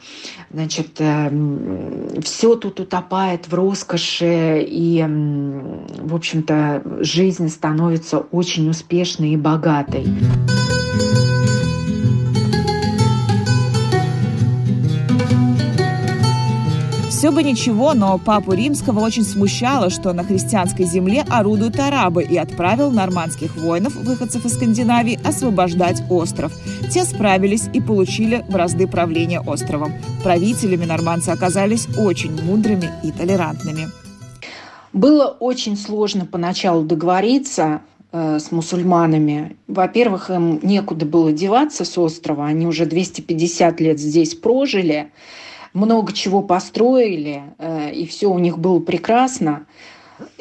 Значит, 0.51 0.99
эм, 0.99 2.21
все 2.21 2.55
тут 2.55 2.79
утопает 2.79 3.47
в 3.47 3.53
роскоши, 3.53 4.63
и, 4.67 5.03
в 5.03 6.15
общем-то, 6.15 6.83
жизнь 6.99 7.49
становится 7.49 8.19
очень 8.19 8.69
успешной 8.69 9.31
и 9.31 9.37
богатой. 9.37 10.05
Все 17.23 17.31
бы 17.31 17.41
ничего, 17.41 17.93
но 17.93 18.17
папу 18.17 18.51
римского 18.51 18.99
очень 18.99 19.23
смущало, 19.23 19.89
что 19.89 20.11
на 20.11 20.25
христианской 20.25 20.83
земле 20.83 21.23
орудуют 21.29 21.79
арабы 21.79 22.21
и 22.21 22.35
отправил 22.35 22.91
нормандских 22.91 23.55
воинов, 23.55 23.95
выходцев 23.95 24.43
из 24.43 24.55
Скандинавии, 24.55 25.17
освобождать 25.23 26.03
остров. 26.09 26.51
Те 26.91 27.05
справились 27.05 27.69
и 27.71 27.79
получили 27.79 28.43
бразды 28.49 28.87
правления 28.89 29.39
островом. 29.39 29.93
Правителями 30.21 30.83
нормандцы 30.83 31.29
оказались 31.29 31.87
очень 31.97 32.43
мудрыми 32.43 32.91
и 33.05 33.11
толерантными. 33.13 33.87
Было 34.91 35.27
очень 35.27 35.77
сложно 35.77 36.25
поначалу 36.25 36.83
договориться 36.83 37.83
э, 38.11 38.37
с 38.37 38.51
мусульманами. 38.51 39.55
Во-первых, 39.69 40.29
им 40.29 40.59
некуда 40.61 41.05
было 41.05 41.31
деваться 41.31 41.85
с 41.85 41.97
острова, 41.97 42.47
они 42.47 42.67
уже 42.67 42.85
250 42.85 43.79
лет 43.79 43.97
здесь 43.97 44.35
прожили 44.35 45.09
много 45.73 46.13
чего 46.13 46.41
построили, 46.41 47.43
э, 47.57 47.91
и 47.91 48.05
все 48.05 48.27
у 48.27 48.39
них 48.39 48.59
было 48.59 48.79
прекрасно. 48.79 49.65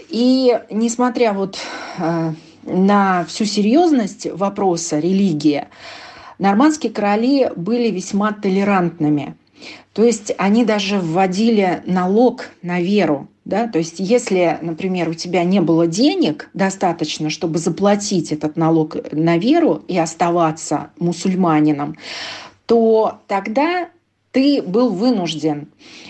И 0.09 0.59
несмотря 0.71 1.33
вот 1.33 1.59
э, 1.99 2.33
на 2.65 3.25
всю 3.25 3.45
серьезность 3.45 4.27
вопроса 4.31 4.99
религии, 4.99 5.67
нормандские 6.39 6.93
короли 6.93 7.51
были 7.57 7.91
весьма 7.91 8.33
толерантными. 8.33 9.37
То 9.93 10.05
есть 10.05 10.35
они 10.39 10.65
даже 10.65 10.99
вводили 10.99 11.83
налог 11.87 12.51
на 12.63 12.81
веру. 12.81 13.29
Да? 13.45 13.67
То 13.67 13.79
есть 13.79 13.97
если, 13.99 14.59
например, 14.63 15.09
у 15.09 15.15
тебя 15.15 15.45
не 15.45 15.61
было 15.61 15.87
денег 15.87 16.49
достаточно, 16.55 17.29
чтобы 17.29 17.59
заплатить 17.59 18.33
этот 18.33 18.57
налог 18.57 18.97
на 19.13 19.37
веру 19.37 19.83
и 19.89 19.99
оставаться 19.99 20.91
мусульманином, 20.99 21.97
то 22.67 23.19
тогда 23.27 23.89
ты 24.33 24.63
был 24.63 24.91
вынужден 24.91 25.69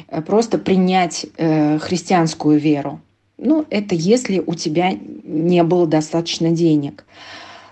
э, 0.09 0.23
просто 0.23 0.57
принять 0.59 1.27
э, 1.37 1.79
христианскую 1.79 2.59
веру. 2.59 3.01
Ну, 3.37 3.67
это 3.69 3.95
если 3.95 4.39
у 4.39 4.55
тебя 4.55 4.93
не 5.25 5.63
было 5.65 5.87
достаточно 5.87 6.51
денег. 6.51 7.05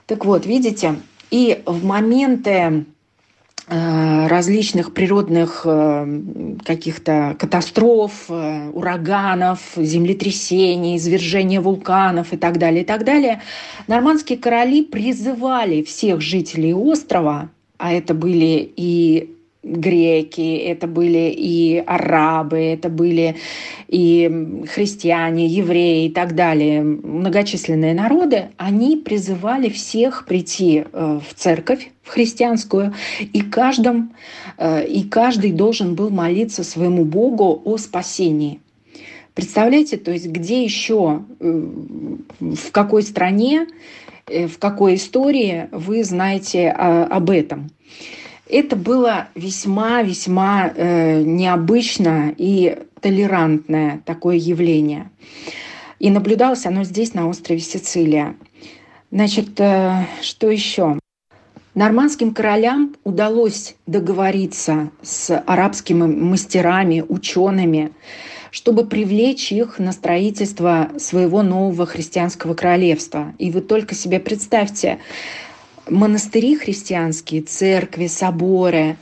Так 0.06 0.24
вот, 0.24 0.44
видите, 0.44 0.96
и 1.30 1.62
в 1.64 1.84
моменты 1.84 2.84
э, 3.68 4.26
различных 4.26 4.92
природных 4.92 5.64
каких-то 6.64 7.36
катастроф, 7.38 8.28
ураганов, 8.28 9.60
землетрясений, 9.76 10.96
извержения 10.96 11.60
вулканов 11.60 12.32
и 12.32 12.36
так 12.36 12.58
далее, 12.58 12.82
и 12.82 12.84
так 12.84 13.04
далее, 13.04 13.40
нормандские 13.86 14.38
короли 14.38 14.82
призывали 14.82 15.84
всех 15.84 16.20
жителей 16.20 16.74
острова, 16.74 17.50
а 17.78 17.92
это 17.92 18.12
были 18.14 18.72
и 18.76 19.36
греки, 19.62 20.56
это 20.56 20.86
были 20.86 21.32
и 21.36 21.82
арабы, 21.86 22.58
это 22.58 22.88
были 22.88 23.36
и 23.88 24.64
христиане, 24.72 25.46
евреи 25.46 26.06
и 26.06 26.10
так 26.10 26.34
далее, 26.34 26.82
многочисленные 26.82 27.94
народы, 27.94 28.48
они 28.56 28.96
призывали 28.96 29.68
всех 29.68 30.24
прийти 30.26 30.84
э, 30.90 31.20
в 31.28 31.34
церковь, 31.34 31.90
в 32.02 32.08
христианскую, 32.08 32.94
и, 33.20 33.40
каждом, 33.42 34.14
э, 34.56 34.86
и 34.86 35.02
каждый 35.04 35.52
должен 35.52 35.94
был 35.94 36.08
молиться 36.10 36.64
своему 36.64 37.04
Богу 37.04 37.60
о 37.64 37.76
спасении. 37.76 38.60
Представляете, 39.34 39.98
то 39.98 40.10
есть 40.10 40.26
где 40.26 40.64
еще, 40.64 41.22
э, 41.38 41.68
в 42.40 42.70
какой 42.72 43.02
стране, 43.02 43.66
в 44.26 44.58
какой 44.58 44.94
истории 44.94 45.68
вы 45.72 46.04
знаете 46.04 46.70
об 46.70 47.30
этом? 47.30 47.70
Это 48.50 48.74
было 48.74 49.28
весьма-весьма 49.36 50.72
э, 50.74 51.22
необычно 51.22 52.34
и 52.36 52.78
толерантное 53.00 54.02
такое 54.04 54.36
явление. 54.36 55.10
И 56.00 56.10
наблюдалось 56.10 56.66
оно 56.66 56.82
здесь, 56.82 57.14
на 57.14 57.28
острове 57.28 57.60
Сицилия. 57.60 58.34
Значит, 59.12 59.60
э, 59.60 60.04
что 60.20 60.50
еще? 60.50 60.98
Нормандским 61.74 62.34
королям 62.34 62.96
удалось 63.04 63.76
договориться 63.86 64.90
с 65.02 65.38
арабскими 65.46 66.06
мастерами, 66.06 67.04
учеными, 67.08 67.92
чтобы 68.50 68.84
привлечь 68.84 69.52
их 69.52 69.78
на 69.78 69.92
строительство 69.92 70.90
своего 70.98 71.44
нового 71.44 71.86
христианского 71.86 72.54
королевства. 72.54 73.32
И 73.38 73.52
вы 73.52 73.60
только 73.60 73.94
себе 73.94 74.18
представьте, 74.18 74.98
монастыри 75.90 76.56
христианские, 76.56 77.42
церкви, 77.42 78.06
соборы, 78.06 78.96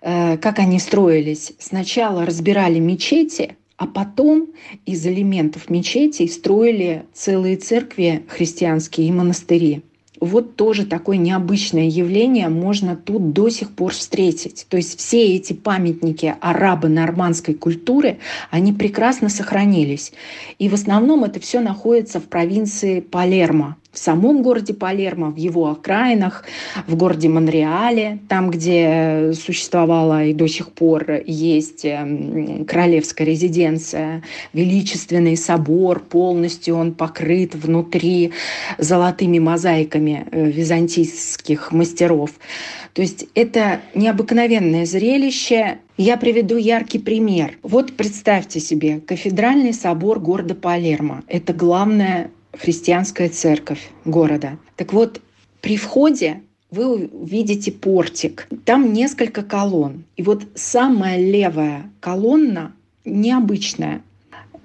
э, 0.00 0.36
как 0.38 0.58
они 0.58 0.78
строились. 0.78 1.52
Сначала 1.58 2.26
разбирали 2.26 2.78
мечети, 2.78 3.56
а 3.76 3.86
потом 3.86 4.48
из 4.86 5.06
элементов 5.06 5.70
мечетей 5.70 6.28
строили 6.28 7.04
целые 7.14 7.56
церкви 7.56 8.22
христианские 8.28 9.08
и 9.08 9.12
монастыри 9.12 9.82
вот 10.22 10.54
тоже 10.54 10.86
такое 10.86 11.16
необычное 11.16 11.88
явление 11.88 12.48
можно 12.48 12.94
тут 12.94 13.32
до 13.32 13.48
сих 13.48 13.72
пор 13.72 13.92
встретить. 13.92 14.66
То 14.68 14.76
есть 14.76 14.96
все 14.96 15.34
эти 15.34 15.52
памятники 15.52 16.36
арабо-нормандской 16.40 17.54
культуры, 17.54 18.18
они 18.48 18.72
прекрасно 18.72 19.28
сохранились. 19.28 20.12
И 20.60 20.68
в 20.68 20.74
основном 20.74 21.24
это 21.24 21.40
все 21.40 21.58
находится 21.58 22.20
в 22.20 22.24
провинции 22.24 23.00
Палермо 23.00 23.76
в 23.92 23.98
самом 23.98 24.42
городе 24.42 24.72
Палермо, 24.72 25.30
в 25.30 25.36
его 25.36 25.68
окраинах, 25.68 26.44
в 26.86 26.96
городе 26.96 27.28
Монреале, 27.28 28.20
там, 28.28 28.50
где 28.50 29.32
существовала 29.34 30.24
и 30.24 30.32
до 30.32 30.48
сих 30.48 30.72
пор 30.72 31.20
есть 31.26 31.84
эм, 31.84 32.64
королевская 32.64 33.26
резиденция, 33.26 34.22
величественный 34.54 35.36
собор, 35.36 36.00
полностью 36.00 36.76
он 36.76 36.94
покрыт 36.94 37.54
внутри 37.54 38.32
золотыми 38.78 39.38
мозаиками 39.38 40.26
э, 40.32 40.50
византийских 40.50 41.70
мастеров. 41.72 42.30
То 42.94 43.02
есть 43.02 43.26
это 43.34 43.80
необыкновенное 43.94 44.86
зрелище. 44.86 45.78
Я 45.98 46.16
приведу 46.16 46.56
яркий 46.56 46.98
пример. 46.98 47.58
Вот 47.62 47.92
представьте 47.92 48.58
себе, 48.58 49.00
кафедральный 49.00 49.74
собор 49.74 50.18
города 50.18 50.54
Палермо. 50.54 51.22
Это 51.28 51.52
главная 51.52 52.30
христианская 52.52 53.28
церковь 53.28 53.90
города. 54.04 54.58
Так 54.76 54.92
вот, 54.92 55.20
при 55.60 55.76
входе 55.76 56.42
вы 56.70 57.06
увидите 57.06 57.70
портик. 57.70 58.48
Там 58.64 58.92
несколько 58.92 59.42
колонн. 59.42 60.04
И 60.16 60.22
вот 60.22 60.44
самая 60.54 61.18
левая 61.18 61.90
колонна 62.00 62.72
необычная. 63.04 64.02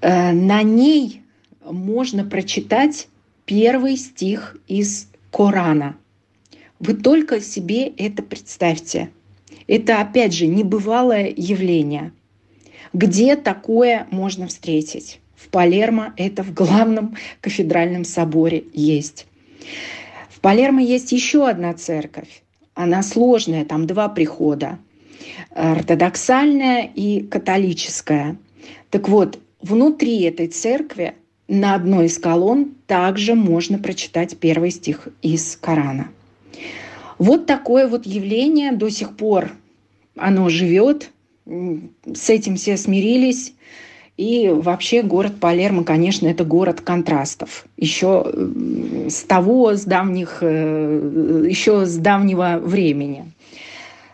Э, 0.02 0.32
на 0.32 0.63
ней 0.63 1.21
можно 1.63 2.23
прочитать 2.23 3.08
первый 3.45 3.97
стих 3.97 4.58
из 4.67 5.10
Корана. 5.32 5.97
Вы 6.80 6.93
только 6.93 7.41
себе 7.41 7.88
это 7.88 8.23
представьте. 8.23 9.10
Это, 9.67 10.00
опять 10.00 10.34
же, 10.34 10.47
небывалое 10.47 11.34
явление. 11.36 12.13
Где 12.93 13.36
такое 13.36 14.08
можно 14.12 14.47
встретить? 14.47 15.19
В 15.47 15.49
Палермо 15.49 16.13
это 16.17 16.43
в 16.43 16.53
главном 16.53 17.15
кафедральном 17.39 18.03
соборе 18.03 18.65
есть. 18.73 19.27
В 20.29 20.41
Палермо 20.41 20.81
есть 20.81 21.13
еще 21.13 21.47
одна 21.47 21.73
церковь. 21.73 22.43
Она 22.73 23.01
сложная, 23.01 23.63
там 23.63 23.88
два 23.88 24.10
прихода. 24.10 24.77
Ортодоксальная 25.51 26.91
и 26.93 27.21
католическая. 27.21 28.36
Так 28.89 29.07
вот, 29.07 29.39
внутри 29.62 30.23
этой 30.23 30.47
церкви 30.47 31.15
на 31.47 31.75
одной 31.75 32.07
из 32.07 32.19
колонн 32.19 32.75
также 32.86 33.33
можно 33.33 33.79
прочитать 33.79 34.38
первый 34.38 34.71
стих 34.71 35.07
из 35.21 35.55
Корана. 35.55 36.10
Вот 37.19 37.45
такое 37.45 37.88
вот 37.88 38.05
явление 38.05 38.73
до 38.73 38.89
сих 38.89 39.15
пор 39.15 39.51
оно 40.17 40.49
живет, 40.49 41.10
с 41.45 42.29
этим 42.29 42.57
все 42.57 42.75
смирились. 42.75 43.53
И 44.17 44.49
вообще 44.49 45.03
город 45.03 45.39
Палермо, 45.39 45.84
конечно, 45.84 46.27
это 46.27 46.43
город 46.43 46.82
контрастов. 46.82 47.65
Еще 47.77 48.25
с 49.10 49.21
того, 49.21 49.75
с 49.75 49.84
давних, 49.84 50.39
э, 50.41 51.45
еще 51.47 51.86
с 51.86 51.95
давнего 51.97 52.60
времени. 52.60 53.32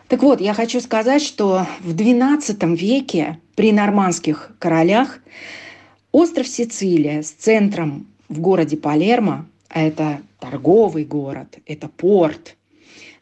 Так 0.08 0.22
вот, 0.22 0.42
я 0.42 0.52
хочу 0.52 0.80
сказать, 0.80 1.22
что 1.22 1.66
в 1.80 1.96
XII 1.96 2.76
веке 2.76 3.38
при 3.56 3.72
нормандских 3.72 4.52
королях 4.58 5.20
остров 6.12 6.46
Сицилия 6.46 7.22
с 7.22 7.30
центром 7.30 8.06
в 8.28 8.40
городе 8.40 8.76
Палермо, 8.76 9.46
а 9.70 9.80
это 9.80 10.20
торговый 10.38 11.06
город, 11.06 11.58
это 11.66 11.88
порт, 11.88 12.56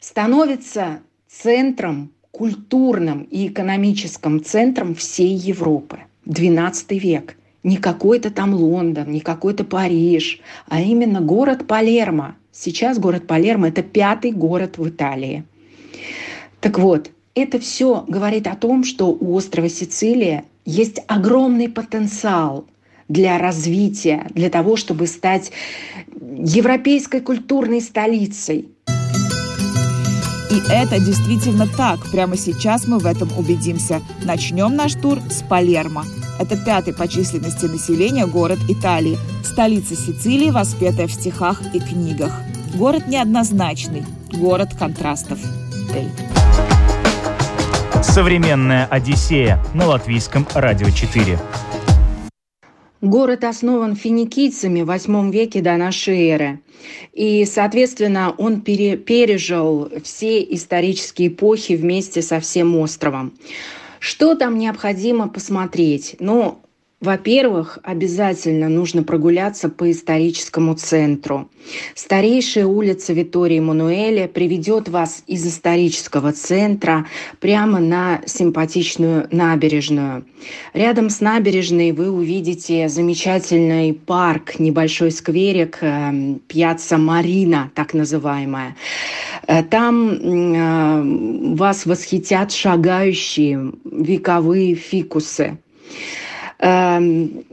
становится 0.01 0.99
центром, 1.29 2.11
культурным 2.31 3.23
и 3.31 3.47
экономическим 3.47 4.43
центром 4.43 4.95
всей 4.95 5.33
Европы. 5.33 5.99
XII 6.25 6.99
век. 6.99 7.37
Не 7.63 7.77
какой-то 7.77 8.29
там 8.29 8.53
Лондон, 8.53 9.11
не 9.11 9.21
какой-то 9.21 9.63
Париж, 9.63 10.41
а 10.67 10.81
именно 10.81 11.21
город 11.21 11.65
Палермо. 11.65 12.35
Сейчас 12.51 12.99
город 12.99 13.25
Палермо– 13.25 13.67
это 13.69 13.81
пятый 13.83 14.31
город 14.31 14.77
в 14.77 14.87
Италии. 14.89 15.45
Так 16.59 16.77
вот, 16.77 17.09
это 17.35 17.59
все 17.59 18.03
говорит 18.07 18.47
о 18.47 18.55
том, 18.55 18.83
что 18.83 19.07
у 19.07 19.33
острова 19.33 19.69
Сицилия 19.69 20.43
есть 20.65 21.01
огромный 21.07 21.69
потенциал 21.69 22.65
для 23.09 23.37
развития, 23.37 24.27
для 24.33 24.49
того, 24.49 24.75
чтобы 24.75 25.07
стать 25.07 25.51
европейской 26.21 27.21
культурной 27.21 27.81
столицей. 27.81 28.69
И 30.53 30.61
это 30.69 30.99
действительно 30.99 31.65
так. 31.65 31.99
Прямо 32.11 32.37
сейчас 32.37 32.85
мы 32.85 32.99
в 32.99 33.07
этом 33.07 33.27
убедимся. 33.35 34.03
Начнем 34.23 34.75
наш 34.75 34.93
тур 34.93 35.17
с 35.31 35.41
Палермо. 35.41 36.05
Это 36.37 36.55
пятый 36.55 36.93
по 36.93 37.07
численности 37.07 37.65
населения 37.65 38.27
город 38.27 38.59
Италии, 38.69 39.17
столица 39.43 39.95
Сицилии, 39.95 40.51
воспетая 40.51 41.07
в 41.07 41.11
стихах 41.11 41.59
и 41.73 41.79
книгах. 41.79 42.31
Город 42.75 43.07
неоднозначный, 43.07 44.05
город 44.31 44.75
контрастов. 44.77 45.39
Современная 48.03 48.85
Одиссея 48.85 49.59
на 49.73 49.87
латвийском 49.87 50.47
радио 50.53 50.91
4. 50.91 51.39
Город 53.03 53.43
основан 53.43 53.97
финикийцами 53.97 54.81
в 54.81 54.89
VIII 54.89 55.29
веке 55.29 55.59
до 55.59 55.75
нашей 55.75 56.29
эры. 56.29 56.61
И, 57.11 57.43
соответственно, 57.43 58.33
он 58.37 58.61
пере, 58.61 58.95
пережил 58.95 59.89
все 60.05 60.41
исторические 60.41 61.27
эпохи 61.27 61.73
вместе 61.73 62.21
со 62.21 62.39
всем 62.39 62.77
островом. 62.77 63.33
Что 63.99 64.35
там 64.35 64.57
необходимо 64.57 65.27
посмотреть? 65.27 66.15
Ну, 66.19 66.62
во-первых, 67.03 67.79
обязательно 67.83 68.69
нужно 68.69 69.03
прогуляться 69.03 69.67
по 69.67 69.91
историческому 69.91 70.75
центру. 70.75 71.49
Старейшая 71.95 72.65
улица 72.65 73.11
Витории 73.11 73.59
Мануэля 73.59 74.29
приведет 74.29 74.87
вас 74.87 75.21
из 75.27 75.45
исторического 75.45 76.31
центра 76.31 77.05
прямо 77.41 77.79
на 77.79 78.21
симпатичную 78.25 79.27
набережную. 79.31 80.23
Рядом 80.73 81.09
с 81.09 81.19
набережной 81.19 81.91
вы 81.91 82.09
увидите 82.09 82.87
замечательный 82.87 83.93
парк, 83.93 84.57
небольшой 84.59 85.11
скверик, 85.11 85.79
э, 85.81 86.37
Пьяца 86.47 86.97
Марина, 86.97 87.69
так 87.75 87.93
называемая. 87.93 88.77
Э, 89.47 89.61
там 89.63 90.09
э, 90.13 91.55
вас 91.55 91.85
восхитят 91.85 92.53
шагающие 92.53 93.73
вековые 93.83 94.75
фикусы. 94.75 95.57
Эм, 96.65 97.43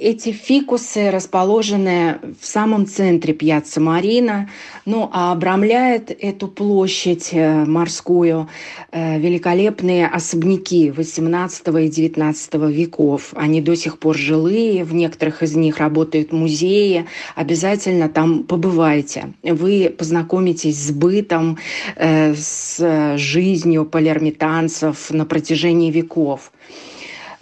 эти 0.00 0.30
фикусы 0.30 1.10
расположены 1.10 2.20
в 2.40 2.46
самом 2.46 2.86
центре 2.86 3.34
Пьяцца 3.34 3.80
Марина, 3.80 4.48
ну 4.86 5.10
а 5.12 5.32
обрамляет 5.32 6.16
эту 6.16 6.46
площадь 6.46 7.30
э, 7.32 7.64
морскую 7.64 8.48
э, 8.92 9.18
великолепные 9.18 10.06
особняки 10.06 10.88
XVIII 10.90 11.84
и 11.84 11.88
XIX 11.88 12.72
веков. 12.72 13.32
Они 13.34 13.60
до 13.60 13.74
сих 13.74 13.98
пор 13.98 14.16
жилые, 14.16 14.84
в 14.84 14.94
некоторых 14.94 15.42
из 15.42 15.56
них 15.56 15.78
работают 15.78 16.30
музеи. 16.30 17.06
Обязательно 17.34 18.08
там 18.08 18.44
побывайте. 18.44 19.32
Вы 19.42 19.92
познакомитесь 19.98 20.78
с 20.78 20.92
бытом, 20.92 21.58
э, 21.96 22.34
с 22.36 23.16
жизнью 23.16 23.84
палермитанцев 23.84 25.10
на 25.10 25.26
протяжении 25.26 25.90
веков. 25.90 26.52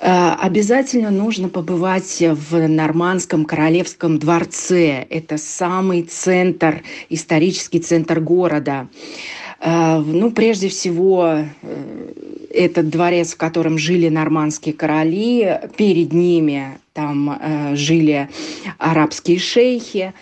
Э, 0.01 0.35
обязательно 0.41 1.11
нужно 1.11 1.49
побывать 1.49 2.19
в 2.21 2.69
Нормандском 2.69 3.45
королевском 3.45 4.19
дворце. 4.19 5.07
Это 5.11 5.39
самый 5.39 6.03
центр, 6.03 6.83
исторический 7.09 7.81
центр 7.81 8.21
города. 8.21 8.89
Э, 9.61 9.99
ну, 9.99 10.31
прежде 10.31 10.69
всего, 10.69 11.45
э, 11.63 12.13
этот 12.51 12.91
дворец, 12.91 13.35
в 13.35 13.37
котором 13.37 13.77
жили 13.77 14.09
нормандские 14.09 14.75
короли, 14.75 15.61
перед 15.77 16.13
ними 16.13 16.79
там 16.95 17.39
жили 17.75 18.29
арабские 18.79 19.39
шейхи. 19.39 20.15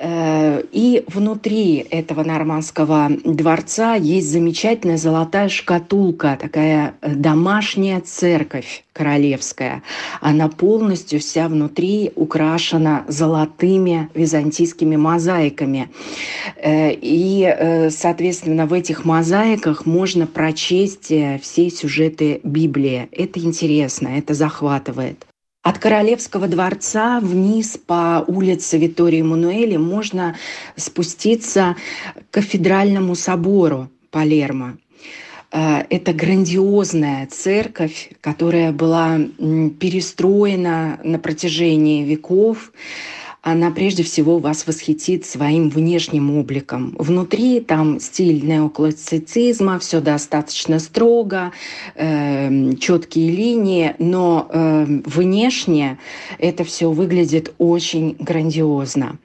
Э, 0.00 0.62
и 0.70 1.02
внутри 1.08 1.84
этого 1.90 2.22
нормандского 2.22 3.10
дворца 3.24 3.96
есть 3.96 4.30
замечательная 4.30 4.96
золотая 4.96 5.48
шкатулка, 5.48 6.38
такая 6.40 6.94
э, 7.00 7.14
домашняя 7.16 8.00
церковь 8.00 8.84
королевская. 8.92 9.82
Она 10.20 10.48
полностью 10.48 11.18
вся 11.18 11.48
внутри 11.48 12.12
украшена 12.14 13.04
золотыми 13.08 14.08
византийскими 14.14 14.94
мозаиками. 14.94 15.90
Э, 16.56 16.92
и, 16.92 17.88
соответственно, 17.90 18.66
в 18.66 18.74
этих 18.74 19.04
мозаиках 19.04 19.84
можно 19.84 20.28
прочесть 20.28 21.12
все 21.42 21.70
сюжеты 21.70 22.40
Библии. 22.44 23.08
Это 23.10 23.40
интересно, 23.40 24.08
это 24.16 24.34
захватывает. 24.34 25.27
От 25.62 25.78
Королевского 25.78 26.46
дворца 26.46 27.18
вниз 27.20 27.78
по 27.84 28.24
улице 28.26 28.78
Витории 28.78 29.22
Мануэли 29.22 29.76
можно 29.76 30.36
спуститься 30.76 31.76
к 32.30 32.34
кафедральному 32.34 33.14
собору 33.16 33.90
Палермо. 34.10 34.78
Э, 35.50 35.82
это 35.90 36.12
грандиозная 36.12 37.26
церковь, 37.26 38.10
которая 38.20 38.72
была 38.72 39.18
перестроена 39.80 41.00
на 41.02 41.18
протяжении 41.18 42.04
веков 42.04 42.72
она 43.42 43.70
прежде 43.70 44.02
всего 44.02 44.38
вас 44.38 44.66
восхитит 44.66 45.24
своим 45.24 45.70
внешним 45.70 46.36
обликом. 46.36 46.94
Внутри 46.98 47.60
там 47.60 48.00
стиль 48.00 48.44
неоклассицизма, 48.44 49.78
все 49.78 50.00
достаточно 50.00 50.78
строго, 50.78 51.52
э, 51.94 52.74
четкие 52.74 53.30
линии, 53.30 53.94
но 53.98 54.48
э, 54.50 54.84
внешне 55.04 55.98
это 56.38 56.64
все 56.64 56.90
выглядит 56.90 57.54
очень 57.58 58.16
грандиозно. 58.18 59.18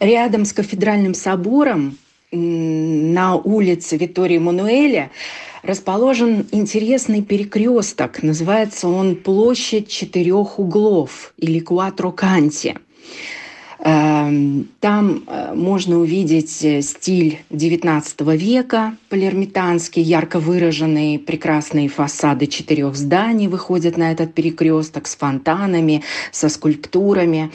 Рядом 0.00 0.44
с 0.44 0.52
кафедральным 0.52 1.14
собором 1.14 1.96
на 2.32 3.36
улице 3.36 3.96
Витории 3.96 4.38
Мануэля 4.38 5.10
расположен 5.62 6.46
интересный 6.52 7.22
перекресток. 7.22 8.22
Называется 8.22 8.88
он 8.88 9.16
«Площадь 9.16 9.88
четырех 9.88 10.58
углов» 10.58 11.32
или 11.36 11.60
«Куатро 11.60 12.10
Канти». 12.10 12.76
Эм, 13.88 14.68
там 14.80 15.22
э, 15.28 15.54
можно 15.54 16.00
увидеть 16.00 16.64
э, 16.64 16.82
стиль 16.82 17.38
XIX 17.50 18.36
века, 18.36 18.96
палермитанский, 19.08 20.02
ярко 20.02 20.40
выраженные 20.40 21.20
прекрасные 21.20 21.88
фасады 21.88 22.48
четырех 22.48 22.96
зданий 22.96 23.46
выходят 23.46 23.96
на 23.96 24.10
этот 24.10 24.34
перекресток 24.34 25.06
с 25.06 25.14
фонтанами, 25.14 26.02
со 26.32 26.48
скульптурами. 26.48 27.52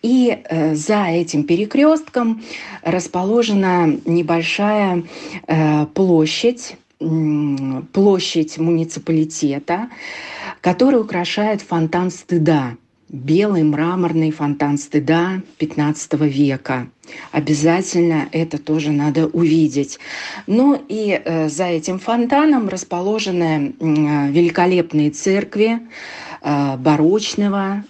И 0.00 0.38
э, 0.44 0.76
за 0.76 1.06
этим 1.06 1.42
перекрестком 1.42 2.44
расположена 2.82 3.98
небольшая 4.04 5.02
площадь, 5.94 6.76
площадь 7.92 8.58
муниципалитета, 8.58 9.88
который 10.60 11.00
украшает 11.00 11.62
фонтан 11.62 12.12
стыда. 12.12 12.76
Белый 13.08 13.62
мраморный 13.62 14.30
фонтан 14.30 14.78
стыда 14.78 15.42
15 15.58 16.14
века. 16.22 16.88
Обязательно 17.32 18.28
это 18.32 18.58
тоже 18.58 18.92
надо 18.92 19.26
увидеть. 19.26 19.98
Ну 20.46 20.82
и 20.88 21.20
э, 21.22 21.48
за 21.48 21.64
этим 21.66 21.98
фонтаном 21.98 22.68
расположены 22.68 23.74
э, 23.78 24.30
великолепные 24.30 25.10
церкви, 25.10 25.80
барочного 26.42 27.84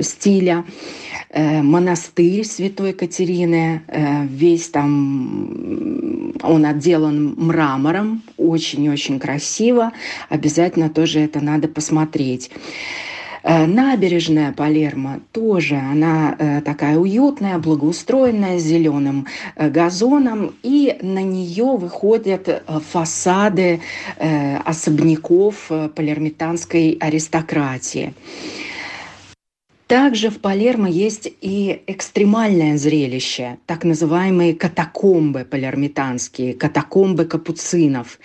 стиля. 0.00 0.64
Монастырь 1.34 2.44
Святой 2.44 2.92
Катерины, 2.92 3.82
весь 4.30 4.68
там 4.68 6.32
он 6.44 6.64
отделан 6.64 7.34
мрамором, 7.36 8.22
очень-очень 8.36 9.18
красиво. 9.18 9.90
Обязательно 10.28 10.90
тоже 10.90 11.18
это 11.20 11.40
надо 11.40 11.66
посмотреть. 11.66 12.52
Э, 13.44 13.66
набережная 13.66 14.52
Палермо 14.52 15.20
тоже, 15.30 15.76
она 15.76 16.34
э, 16.38 16.62
такая 16.62 16.96
уютная, 16.96 17.58
благоустроенная, 17.58 18.58
с 18.58 18.62
зеленым 18.62 19.26
э, 19.54 19.68
газоном, 19.68 20.54
и 20.62 20.96
на 21.02 21.22
нее 21.22 21.76
выходят 21.76 22.64
фасады 22.90 23.80
особняков 24.64 25.70
палермитанской 25.94 26.96
аристократии. 26.98 28.14
Также 29.86 30.30
в 30.30 30.40
Палермо 30.40 30.88
есть 30.88 31.30
и 31.42 31.82
экстремальное 31.86 32.78
зрелище, 32.78 33.58
так 33.66 33.84
называемые 33.84 34.54
катакомбы 34.54 35.44
палермитанские, 35.44 36.54
катакомбы 36.54 37.26
капуцинов. 37.26 38.18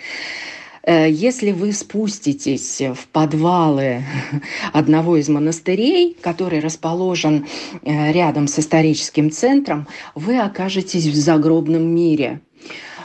Э, 0.82 1.10
если 1.10 1.52
вы 1.52 1.72
спуститесь 1.72 2.80
в 2.80 3.08
подвалы 3.08 4.02
одного 4.72 5.16
из 5.16 5.28
монастырей, 5.28 6.16
который 6.20 6.60
расположен 6.60 7.46
э, 7.82 8.12
рядом 8.12 8.48
с 8.48 8.58
историческим 8.58 9.30
центром, 9.30 9.86
вы 10.14 10.38
окажетесь 10.38 11.06
в 11.06 11.14
загробном 11.14 11.82
мире. 11.82 12.40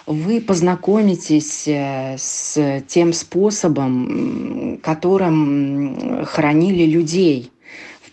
Вы 0.05 0.39
познакомитесь 0.39 1.67
э, 1.67 2.15
с 2.17 2.83
тем 2.87 3.11
способом, 3.11 4.79
которым 4.81 6.25
хоронили 6.25 6.85
людей– 6.85 7.51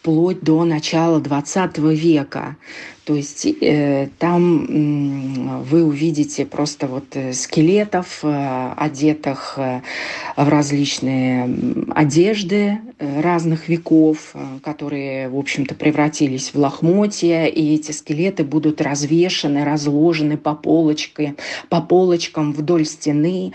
вплоть 0.02 0.40
до 0.40 0.64
начала 0.64 1.20
20 1.20 1.78
века. 1.78 2.56
То 3.04 3.14
есть 3.14 3.46
э, 3.46 4.08
там 4.18 4.64
э, 4.64 5.62
вы 5.62 5.84
увидите 5.84 6.44
просто 6.44 6.88
вот 6.88 7.04
э, 7.14 7.32
скелетов, 7.32 8.20
э, 8.24 8.72
одетых 8.76 9.54
э, 9.58 9.82
в 10.36 10.48
различные 10.48 11.48
одежды 11.94 12.78
э, 12.98 13.20
разных 13.20 13.68
веков, 13.68 14.32
э, 14.34 14.58
которые, 14.64 15.28
в 15.28 15.38
общем-то, 15.38 15.76
превратились 15.76 16.52
в 16.52 16.58
лохмотья, 16.58 17.46
и 17.46 17.74
эти 17.74 17.92
скелеты 17.92 18.42
будут 18.42 18.80
развешаны, 18.80 19.64
разложены 19.64 20.36
по, 20.36 20.56
полочке, 20.56 21.36
по 21.68 21.80
полочкам 21.80 22.52
вдоль 22.52 22.86
стены. 22.86 23.52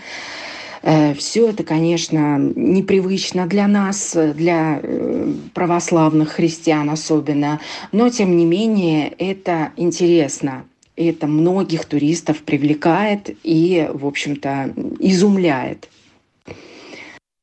Все 0.82 1.48
это, 1.48 1.64
конечно, 1.64 2.38
непривычно 2.38 3.46
для 3.46 3.66
нас, 3.66 4.16
для 4.34 4.80
э, 4.82 5.32
православных 5.52 6.30
христиан 6.30 6.88
особенно, 6.90 7.60
но 7.90 8.08
тем 8.10 8.36
не 8.36 8.44
менее 8.44 9.08
это 9.08 9.72
интересно. 9.76 10.64
Это 10.94 11.26
многих 11.26 11.84
туристов 11.84 12.42
привлекает 12.42 13.36
и, 13.42 13.88
в 13.92 14.06
общем-то, 14.06 14.74
изумляет. 14.98 15.88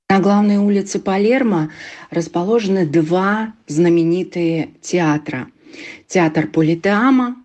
На 0.10 0.20
главной 0.20 0.58
улице 0.58 1.00
Палермо 1.00 1.72
расположены 2.10 2.86
два 2.86 3.54
знаменитые 3.68 4.70
театра. 4.82 5.48
Театр 6.08 6.48
Политеама 6.48 7.38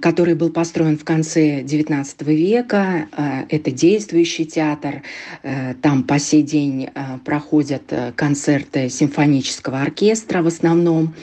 который 0.00 0.34
был 0.34 0.50
построен 0.50 0.98
в 0.98 1.04
конце 1.04 1.62
XIX 1.62 2.04
века. 2.34 3.08
Э, 3.16 3.44
это 3.48 3.70
действующий 3.70 4.44
театр. 4.44 5.02
Э, 5.42 5.74
там 5.74 6.02
по 6.02 6.18
сей 6.18 6.42
день 6.42 6.90
э, 6.94 7.18
проходят 7.24 7.92
концерты 8.14 8.90
симфонического 8.90 9.80
оркестра 9.80 10.42
в 10.42 10.46
основном. 10.48 11.14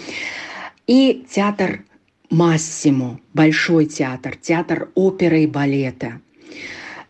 И 0.88 1.25
театр 1.29 1.83
Массимо, 2.31 3.19
большой 3.33 3.85
театр, 3.85 4.35
театр 4.35 4.89
оперы 4.95 5.43
и 5.43 5.47
балета. 5.47 6.19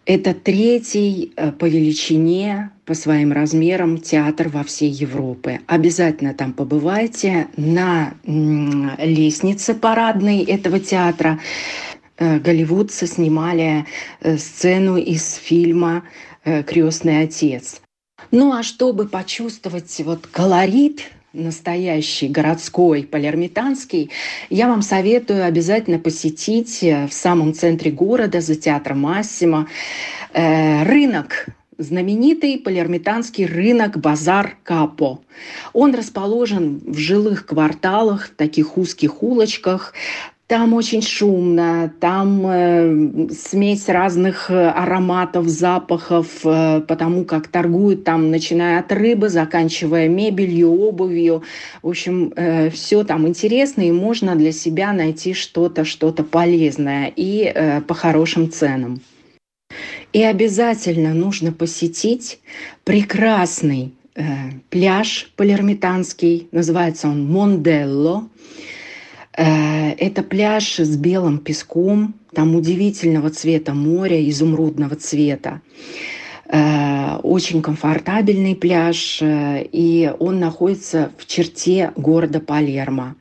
Это 0.05 0.33
третий 0.33 1.33
по 1.59 1.65
величине 1.65 2.71
по 2.85 2.93
своим 2.93 3.31
размерам 3.31 3.97
театр 3.97 4.49
во 4.49 4.63
всей 4.63 4.91
Европе. 4.91 5.61
Обязательно 5.65 6.33
там 6.33 6.53
побывайте 6.53 7.47
на 7.57 8.13
лестнице 8.25 9.73
парадной 9.73 10.43
этого 10.43 10.79
театра. 10.79 11.39
Э, 12.17 12.39
голливудцы 12.39 13.07
снимали 13.07 13.85
э, 14.21 14.37
сцену 14.37 14.97
из 14.97 15.33
фильма 15.35 16.03
э, 16.45 16.63
«Крестный 16.63 17.23
отец». 17.23 17.81
Ну 18.31 18.53
а 18.53 18.63
чтобы 18.63 19.07
почувствовать 19.07 20.01
вот 20.05 20.27
колорит 20.27 21.11
настоящий, 21.35 22.27
городской, 22.27 23.03
палермитанский, 23.03 24.11
я 24.49 24.67
вам 24.67 24.81
советую 24.81 25.45
обязательно 25.45 25.99
посетить 25.99 26.81
в 26.81 27.11
самом 27.11 27.53
центре 27.53 27.91
города, 27.91 28.41
за 28.41 28.55
театром 28.55 29.01
Массимо, 29.01 29.67
рынок 30.33 31.47
знаменитый 31.77 32.57
палермитанский 32.57 33.45
рынок 33.45 33.99
Базар 33.99 34.57
Капо. 34.63 35.19
Он 35.73 35.93
расположен 35.93 36.81
в 36.85 36.97
жилых 36.97 37.45
кварталах, 37.45 38.27
в 38.27 38.35
таких 38.35 38.77
узких 38.77 39.21
улочках. 39.21 39.93
Там 40.47 40.75
очень 40.75 41.01
шумно, 41.01 41.91
там 41.99 42.45
э, 42.45 43.29
смесь 43.31 43.89
разных 43.89 44.51
э, 44.51 44.69
ароматов, 44.69 45.47
запахов, 45.47 46.27
э, 46.43 46.81
потому 46.81 47.25
как 47.25 47.47
торгуют 47.47 48.03
там, 48.03 48.29
начиная 48.29 48.79
от 48.79 48.91
рыбы, 48.91 49.29
заканчивая 49.29 50.07
мебелью, 50.07 50.69
обувью. 50.69 51.41
В 51.81 51.89
общем, 51.89 52.31
э, 52.35 52.69
все 52.69 53.03
там 53.03 53.27
интересно, 53.27 53.81
и 53.81 53.91
можно 53.91 54.35
для 54.35 54.51
себя 54.51 54.93
найти 54.93 55.33
что-то, 55.33 55.83
что-то 55.83 56.23
полезное 56.23 57.11
и 57.15 57.51
э, 57.51 57.81
по 57.81 57.95
хорошим 57.95 58.51
ценам. 58.51 59.01
И 60.13 60.21
обязательно 60.21 61.15
нужно 61.15 61.53
посетить 61.53 62.39
прекрасный 62.83 63.93
э, 64.13 64.23
пляж 64.69 65.31
палермитанский, 65.35 66.49
называется 66.51 67.07
он 67.07 67.25
Монделло. 67.25 68.29
Э, 69.37 69.91
это 69.91 70.23
пляж 70.23 70.79
с 70.79 70.95
белым 70.97 71.39
песком, 71.39 72.15
там 72.33 72.55
удивительного 72.55 73.29
цвета 73.29 73.73
моря, 73.73 74.29
изумрудного 74.29 74.95
цвета. 74.95 75.61
Э, 76.47 77.17
очень 77.23 77.61
комфортабельный 77.61 78.55
пляж, 78.55 79.19
э, 79.21 79.65
и 79.71 80.11
он 80.19 80.39
находится 80.39 81.11
в 81.17 81.25
черте 81.25 81.91
города 81.95 82.39
Палермо. 82.39 83.15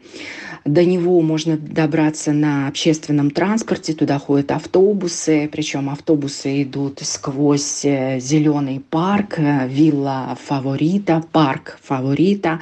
До 0.65 0.83
него 0.83 1.21
можно 1.21 1.59
добраться 1.59 2.33
на 2.33 2.69
общественном 2.69 3.31
транспорте, 3.31 3.93
туда 3.93 4.19
ходят 4.19 4.51
автобусы, 4.51 5.47
причем 5.53 5.91
автобусы 5.91 6.63
идут 6.63 7.01
сквозь 7.03 7.83
зеленый 7.83 8.81
парк, 8.81 9.39
вилла 9.39 10.39
фаворита, 10.43 11.23
парк 11.33 11.79
фаворита. 11.83 12.61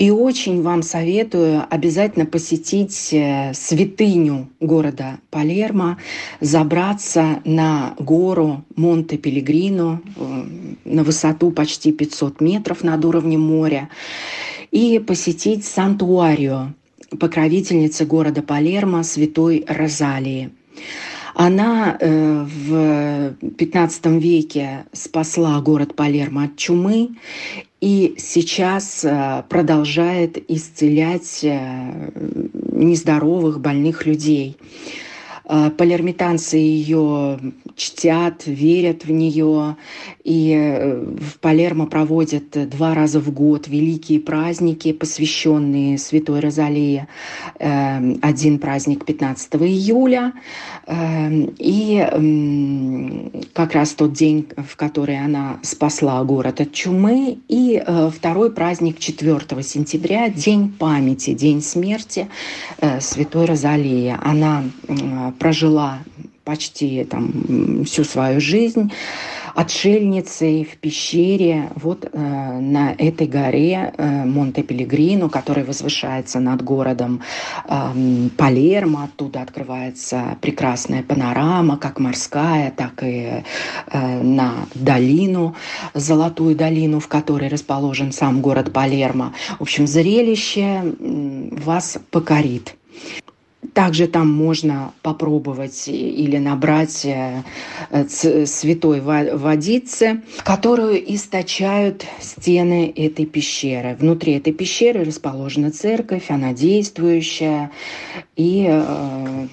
И 0.00 0.10
очень 0.10 0.62
вам 0.62 0.82
советую 0.82 1.62
обязательно 1.68 2.24
посетить 2.24 3.12
э, 3.12 3.52
святыню 3.52 4.48
города 4.58 5.18
Палермо, 5.28 5.98
забраться 6.40 7.42
на 7.44 7.94
гору 7.98 8.64
Монте-Пелегрино 8.76 10.00
на 10.86 11.04
высоту 11.04 11.50
почти 11.50 11.92
500 11.92 12.40
метров 12.40 12.82
над 12.82 13.04
уровнем 13.04 13.42
моря 13.42 13.90
и 14.70 14.98
посетить 15.00 15.66
Сантуарио, 15.66 16.68
покровительницы 17.18 18.06
города 18.06 18.40
Палермо 18.40 19.02
святой 19.02 19.66
Розалии. 19.68 20.48
Она 21.34 21.96
э, 21.98 22.44
в 22.44 23.34
XV 23.40 24.18
веке 24.18 24.86
спасла 24.92 25.60
город 25.60 25.94
Палермо 25.94 26.44
от 26.44 26.56
чумы 26.56 27.10
и 27.80 28.14
сейчас 28.18 29.04
э, 29.04 29.44
продолжает 29.48 30.38
исцелять 30.50 31.40
э, 31.42 32.10
нездоровых, 32.72 33.60
больных 33.60 34.06
людей. 34.06 34.56
Палермитанцы 35.76 36.58
ее 36.58 37.40
чтят, 37.74 38.46
верят 38.46 39.04
в 39.04 39.10
нее. 39.10 39.76
И 40.30 40.54
э, 40.56 40.94
в 41.18 41.40
Палермо 41.40 41.86
проводят 41.86 42.68
два 42.68 42.94
раза 42.94 43.18
в 43.18 43.32
год 43.32 43.66
великие 43.66 44.20
праздники, 44.20 44.92
посвященные 44.92 45.98
Святой 45.98 46.38
Розалии. 46.38 47.08
Эм, 47.58 48.20
один 48.22 48.60
праздник 48.60 49.04
15 49.04 49.56
июля. 49.56 50.32
Эм, 50.86 51.52
и 51.58 53.40
как 53.54 53.74
раз 53.74 53.94
тот 53.94 54.12
день, 54.12 54.46
в 54.56 54.76
который 54.76 55.18
она 55.18 55.58
спасла 55.62 56.22
город 56.22 56.60
от 56.60 56.72
чумы. 56.72 57.38
И 57.48 57.82
э, 57.84 58.10
второй 58.16 58.52
праздник 58.52 59.00
4 59.00 59.40
сентября, 59.64 60.28
День 60.28 60.70
памяти, 60.70 61.34
День 61.34 61.60
смерти 61.60 62.28
Святой 63.00 63.46
Розалии. 63.46 64.16
Она 64.22 64.62
прожила 65.40 65.98
почти 66.44 67.04
там, 67.04 67.84
всю 67.84 68.04
свою 68.04 68.40
жизнь 68.40 68.92
отшельницей 69.54 70.64
в 70.64 70.76
пещере 70.78 71.70
вот 71.76 72.08
э, 72.10 72.18
на 72.18 72.92
этой 72.92 73.26
горе 73.26 73.92
э, 73.96 74.24
Монте-Пелегрино, 74.24 75.28
которая 75.28 75.64
возвышается 75.64 76.40
над 76.40 76.62
городом 76.62 77.22
э, 77.68 78.28
Палермо. 78.36 79.04
Оттуда 79.04 79.42
открывается 79.42 80.36
прекрасная 80.40 81.02
панорама, 81.02 81.76
как 81.76 81.98
морская, 82.00 82.70
так 82.70 83.02
и 83.02 83.42
э, 83.86 84.22
на 84.22 84.66
долину, 84.74 85.54
Золотую 85.94 86.56
долину, 86.56 87.00
в 87.00 87.08
которой 87.08 87.48
расположен 87.48 88.12
сам 88.12 88.40
город 88.40 88.72
Палермо. 88.72 89.32
В 89.58 89.62
общем, 89.62 89.86
зрелище 89.86 90.94
вас 91.00 91.98
покорит. 92.10 92.76
Также 93.74 94.06
там 94.06 94.30
можно 94.30 94.92
попробовать 95.02 95.88
или 95.88 96.38
набрать 96.38 97.04
э, 97.04 97.42
святой 98.46 99.00
водицы, 99.00 100.22
которую 100.44 101.14
источают 101.14 102.04
стены 102.20 102.92
этой 102.94 103.26
пещеры. 103.26 103.96
Внутри 103.98 104.34
этой 104.34 104.52
пещеры 104.52 105.04
расположена 105.04 105.70
церковь, 105.70 106.30
она 106.30 106.52
действующая, 106.52 107.70
и 108.36 108.66
э, 108.68 109.46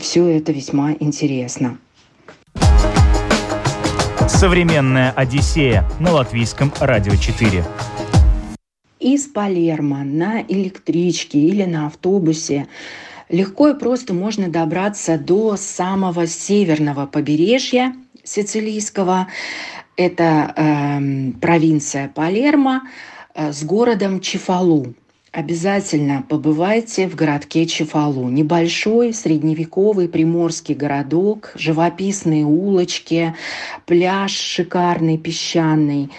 все 0.00 0.26
это 0.26 0.52
весьма 0.52 0.92
интересно. 0.92 1.78
Современная 4.28 5.10
Одиссея 5.12 5.88
на 6.00 6.12
латвийском 6.12 6.72
радио 6.80 7.14
4 7.14 7.64
из 9.02 9.26
Палермо 9.26 10.04
на 10.04 10.42
электричке 10.42 11.38
или 11.38 11.64
на 11.64 11.86
автобусе 11.86 12.68
легко 13.28 13.68
и 13.68 13.78
просто 13.78 14.14
можно 14.14 14.48
добраться 14.48 15.18
до 15.18 15.56
самого 15.56 16.26
северного 16.26 17.06
побережья 17.06 17.94
сицилийского. 18.22 19.28
Это 19.96 20.54
э, 20.56 21.32
провинция 21.40 22.08
Палермо 22.14 22.82
э, 23.34 23.52
с 23.52 23.64
городом 23.64 24.20
Чефалу. 24.20 24.94
Обязательно 25.32 26.22
побывайте 26.28 27.08
в 27.08 27.14
городке 27.14 27.64
Чефалу. 27.64 28.28
Небольшой 28.28 29.14
средневековый 29.14 30.06
приморский 30.06 30.74
городок, 30.74 31.52
живописные 31.54 32.44
улочки, 32.44 33.34
пляж 33.86 34.32
шикарный, 34.32 35.16
песчаный. 35.16 36.10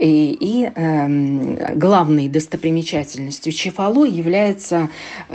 И, 0.00 0.34
и 0.40 0.72
э, 0.74 1.74
главной 1.74 2.28
достопримечательностью 2.28 3.52
Чефалу 3.52 4.04
является 4.04 4.88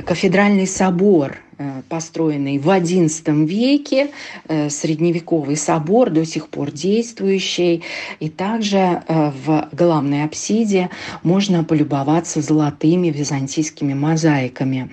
кафедральный 0.06 0.66
собор– 0.66 1.38
построенный 1.90 2.58
в 2.58 2.68
XI 2.68 3.46
веке, 3.46 4.12
э, 4.48 4.70
средневековый 4.70 5.58
собор, 5.58 6.10
до 6.10 6.26
сих 6.26 6.48
пор 6.48 6.72
действующий. 6.72 7.84
И 8.20 8.30
также 8.30 8.78
э, 8.78 9.32
в 9.46 9.68
главной 9.72 10.24
апсиде 10.24 10.90
можно 11.24 11.64
полюбоваться 11.64 12.42
золотыми 12.42 13.10
византийскими 13.10 13.94
мозаиками. 13.94 14.92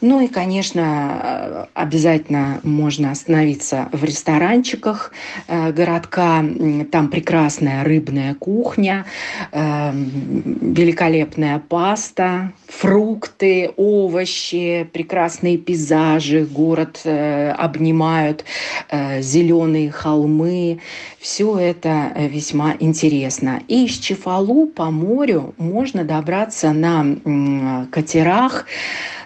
Ну 0.00 0.20
и, 0.20 0.28
конечно, 0.28 1.68
обязательно 1.74 2.60
можно 2.62 3.10
остановиться 3.10 3.88
в 3.92 4.04
ресторанчиках 4.04 5.12
городка. 5.48 6.44
Там 6.90 7.08
прекрасная 7.08 7.84
рыбная 7.84 8.34
кухня, 8.34 9.04
великолепная 9.52 11.58
паста, 11.58 12.52
фрукты, 12.68 13.70
овощи, 13.76 14.88
прекрасные 14.92 15.58
пейзажи 15.58 16.44
город 16.44 17.00
э, 17.04 17.50
обнимают 17.50 18.44
э, 18.88 19.22
зеленые 19.22 19.90
холмы. 19.90 20.80
Все 21.20 21.58
это 21.58 22.12
э, 22.14 22.28
весьма 22.28 22.74
интересно. 22.78 23.62
И 23.68 23.86
из 23.86 23.98
Чефалу 23.98 24.66
по 24.66 24.90
морю 24.90 25.54
можно 25.58 26.04
добраться 26.04 26.72
на 26.72 27.04
э, 27.04 27.86
катерах 27.90 28.66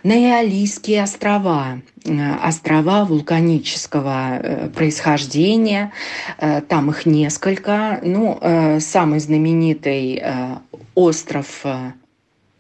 на 0.03 0.13
Иолийские 0.13 1.03
острова 1.03 1.81
э, 2.05 2.35
острова 2.43 3.05
вулканического 3.05 4.39
э, 4.39 4.69
происхождения. 4.71 5.93
Там 6.69 6.91
их 6.91 7.07
несколько. 7.07 8.01
Ну, 8.03 8.39
самый 8.81 9.21
знаменитый 9.21 10.23
остров 10.95 11.65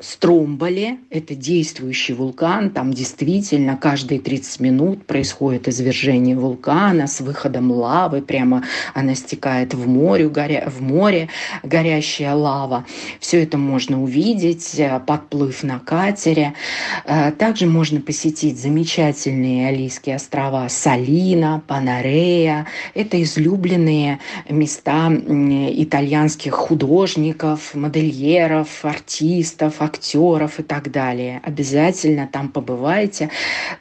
Стромболе, 0.01 0.99
это 1.11 1.35
действующий 1.35 2.15
вулкан, 2.15 2.71
там 2.71 2.93
действительно 2.93 3.77
каждые 3.77 4.21
30 4.21 4.61
минут 4.61 5.07
происходит 5.07 5.69
извержение 5.69 6.37
вулкана 6.37 7.07
с 7.07 7.21
выходом 7.21 7.71
лавы, 7.71 8.23
прямо 8.23 8.65
она 8.95 9.15
стекает 9.15 9.75
в 9.75 9.87
море, 9.87 10.29
горя, 10.29 10.71
в 10.75 10.81
море 10.81 11.29
горящая 11.63 12.35
лава. 12.35 12.87
Все 13.21 13.43
это 13.43 13.59
можно 13.59 14.03
увидеть, 14.03 14.75
э, 14.79 15.01
подплыв 15.07 15.63
на 15.63 15.79
катере. 15.79 16.55
Э, 17.05 17.33
также 17.33 17.67
можно 17.67 18.01
посетить 18.01 18.59
замечательные 18.59 19.69
Алийские 19.69 20.17
острова 20.17 20.69
Салина, 20.69 21.63
Панарея. 21.67 22.67
Это 22.95 23.23
излюбленные 23.23 24.19
места 24.49 25.11
итальянских 25.11 26.55
художников, 26.55 27.75
модельеров, 27.75 28.85
артистов, 28.85 29.83
актеров 29.91 30.61
и 30.61 30.63
так 30.63 30.91
далее. 30.91 31.41
Обязательно 31.43 32.29
там 32.31 32.49
побывайте. 32.49 33.31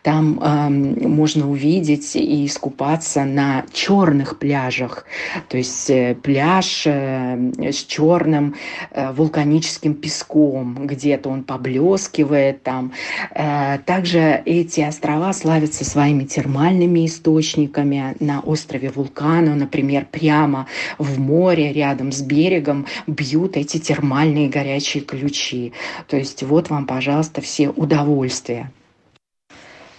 Там 0.03 0.39
э, 0.39 0.69
можно 1.07 1.49
увидеть 1.49 2.15
и 2.15 2.45
искупаться 2.45 3.25
на 3.25 3.65
черных 3.71 4.39
пляжах. 4.39 5.05
То 5.49 5.57
есть 5.57 5.89
э, 5.89 6.15
пляж 6.15 6.83
э, 6.85 7.71
с 7.71 7.83
черным 7.85 8.55
э, 8.91 9.11
вулканическим 9.11 9.93
песком. 9.93 10.87
Где-то 10.87 11.29
он 11.29 11.43
поблескивает 11.43 12.63
там. 12.63 12.91
Э, 13.35 13.77
также 13.85 14.41
эти 14.45 14.81
острова 14.81 15.33
славятся 15.33 15.85
своими 15.85 16.23
термальными 16.25 17.05
источниками. 17.05 18.15
На 18.19 18.39
острове 18.41 18.89
Вулкану, 18.89 19.55
например, 19.55 20.07
прямо 20.11 20.65
в 20.97 21.19
море 21.19 21.71
рядом 21.73 22.11
с 22.11 22.21
берегом 22.21 22.85
бьют 23.07 23.57
эти 23.57 23.77
термальные 23.77 24.49
горячие 24.49 25.03
ключи. 25.03 25.73
То 26.07 26.17
есть 26.17 26.43
вот 26.43 26.69
вам, 26.69 26.85
пожалуйста, 26.85 27.41
все 27.41 27.69
удовольствия. 27.69 28.71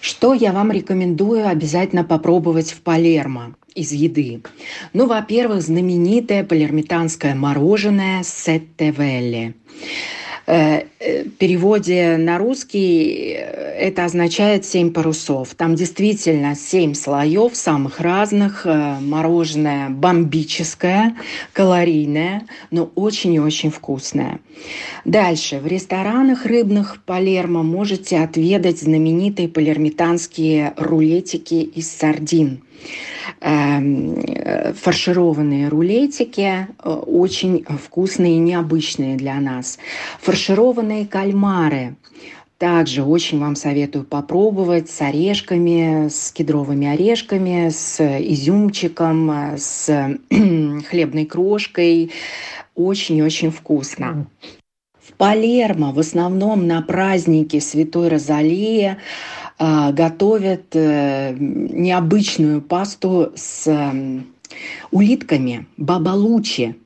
Что 0.00 0.32
я 0.32 0.52
вам 0.52 0.72
рекомендую 0.72 1.46
обязательно 1.46 2.04
попробовать 2.04 2.72
в 2.72 2.80
Палермо 2.80 3.54
из 3.74 3.92
еды? 3.92 4.42
Ну, 4.94 5.06
во-первых, 5.06 5.60
знаменитое 5.60 6.42
палермитанское 6.42 7.34
мороженое 7.34 8.22
Сеттевелли. 8.22 9.54
Переводе 11.38 12.16
на 12.16 12.38
русский 12.38 13.34
э, 13.36 13.60
это 13.80 14.04
означает 14.04 14.64
семь 14.64 14.92
парусов. 14.92 15.54
Там 15.54 15.74
действительно 15.74 16.54
семь 16.54 16.94
слоев 16.94 17.56
самых 17.56 18.00
разных. 18.00 18.66
Мороженое 18.66 19.88
бомбическое, 19.88 21.16
калорийное, 21.52 22.46
но 22.70 22.90
очень 22.94 23.34
и 23.34 23.40
очень 23.40 23.70
вкусное. 23.70 24.40
Дальше. 25.04 25.58
В 25.58 25.66
ресторанах 25.66 26.44
рыбных 26.44 27.02
Палермо 27.04 27.62
можете 27.62 28.18
отведать 28.18 28.80
знаменитые 28.80 29.48
палермитанские 29.48 30.74
рулетики 30.76 31.54
из 31.54 31.90
сардин. 31.90 32.62
Эм, 33.40 34.22
фаршированные 34.74 35.68
рулетики, 35.68 36.66
э, 36.82 36.90
очень 36.90 37.64
вкусные 37.64 38.36
и 38.36 38.38
необычные 38.38 39.16
для 39.16 39.40
нас. 39.40 39.78
Фаршированные 40.20 41.06
кальмары. 41.06 41.96
Также 42.58 43.02
очень 43.02 43.38
вам 43.38 43.56
советую 43.56 44.04
попробовать 44.04 44.90
с 44.90 45.00
орешками, 45.00 46.08
с 46.08 46.30
кедровыми 46.30 46.88
орешками, 46.88 47.70
с 47.70 47.98
изюмчиком, 48.00 49.54
с 49.56 49.88
хлебной 50.90 51.24
крошкой. 51.24 52.10
Очень-очень 52.74 53.50
вкусно. 53.50 54.26
В 55.02 55.14
Палермо 55.14 55.92
в 55.92 55.98
основном 55.98 56.66
на 56.66 56.82
празднике 56.82 57.60
Святой 57.62 58.08
Розалии 58.08 58.98
готовят 59.60 60.74
э, 60.74 61.34
необычную 61.38 62.62
пасту 62.62 63.32
с 63.34 63.68
улитками, 64.90 65.66
бабалучи. 65.76 66.76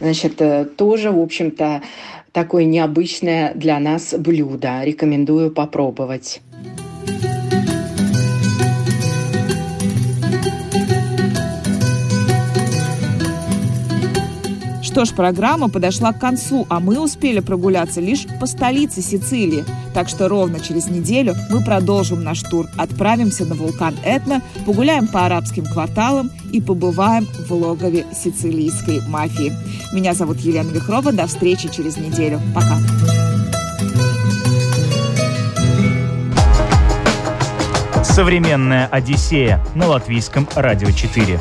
Значит, 0.00 0.40
э, 0.40 0.64
тоже, 0.64 1.10
в 1.10 1.20
общем-то, 1.20 1.82
такое 2.32 2.64
необычное 2.64 3.52
для 3.54 3.78
нас 3.78 4.14
блюдо. 4.16 4.82
Рекомендую 4.84 5.50
попробовать. 5.50 6.40
Что 14.94 15.06
ж, 15.06 15.12
программа 15.12 15.68
подошла 15.68 16.12
к 16.12 16.20
концу, 16.20 16.68
а 16.70 16.78
мы 16.78 17.00
успели 17.00 17.40
прогуляться 17.40 18.00
лишь 18.00 18.26
по 18.38 18.46
столице 18.46 19.02
Сицилии. 19.02 19.64
Так 19.92 20.08
что 20.08 20.28
ровно 20.28 20.60
через 20.60 20.86
неделю 20.86 21.34
мы 21.50 21.64
продолжим 21.64 22.22
наш 22.22 22.42
тур, 22.42 22.68
отправимся 22.76 23.44
на 23.44 23.56
вулкан 23.56 23.96
Этна, 24.04 24.40
погуляем 24.64 25.08
по 25.08 25.26
арабским 25.26 25.64
кварталам 25.64 26.30
и 26.52 26.60
побываем 26.60 27.26
в 27.48 27.52
логове 27.52 28.06
сицилийской 28.14 29.00
мафии. 29.08 29.52
Меня 29.92 30.14
зовут 30.14 30.38
Елена 30.38 30.70
Вихрова. 30.70 31.10
До 31.10 31.26
встречи 31.26 31.68
через 31.68 31.96
неделю. 31.96 32.40
Пока. 32.54 32.78
Современная 38.04 38.86
Одиссея 38.86 39.60
на 39.74 39.88
латвийском 39.88 40.48
радио 40.54 40.92
4. 40.92 41.40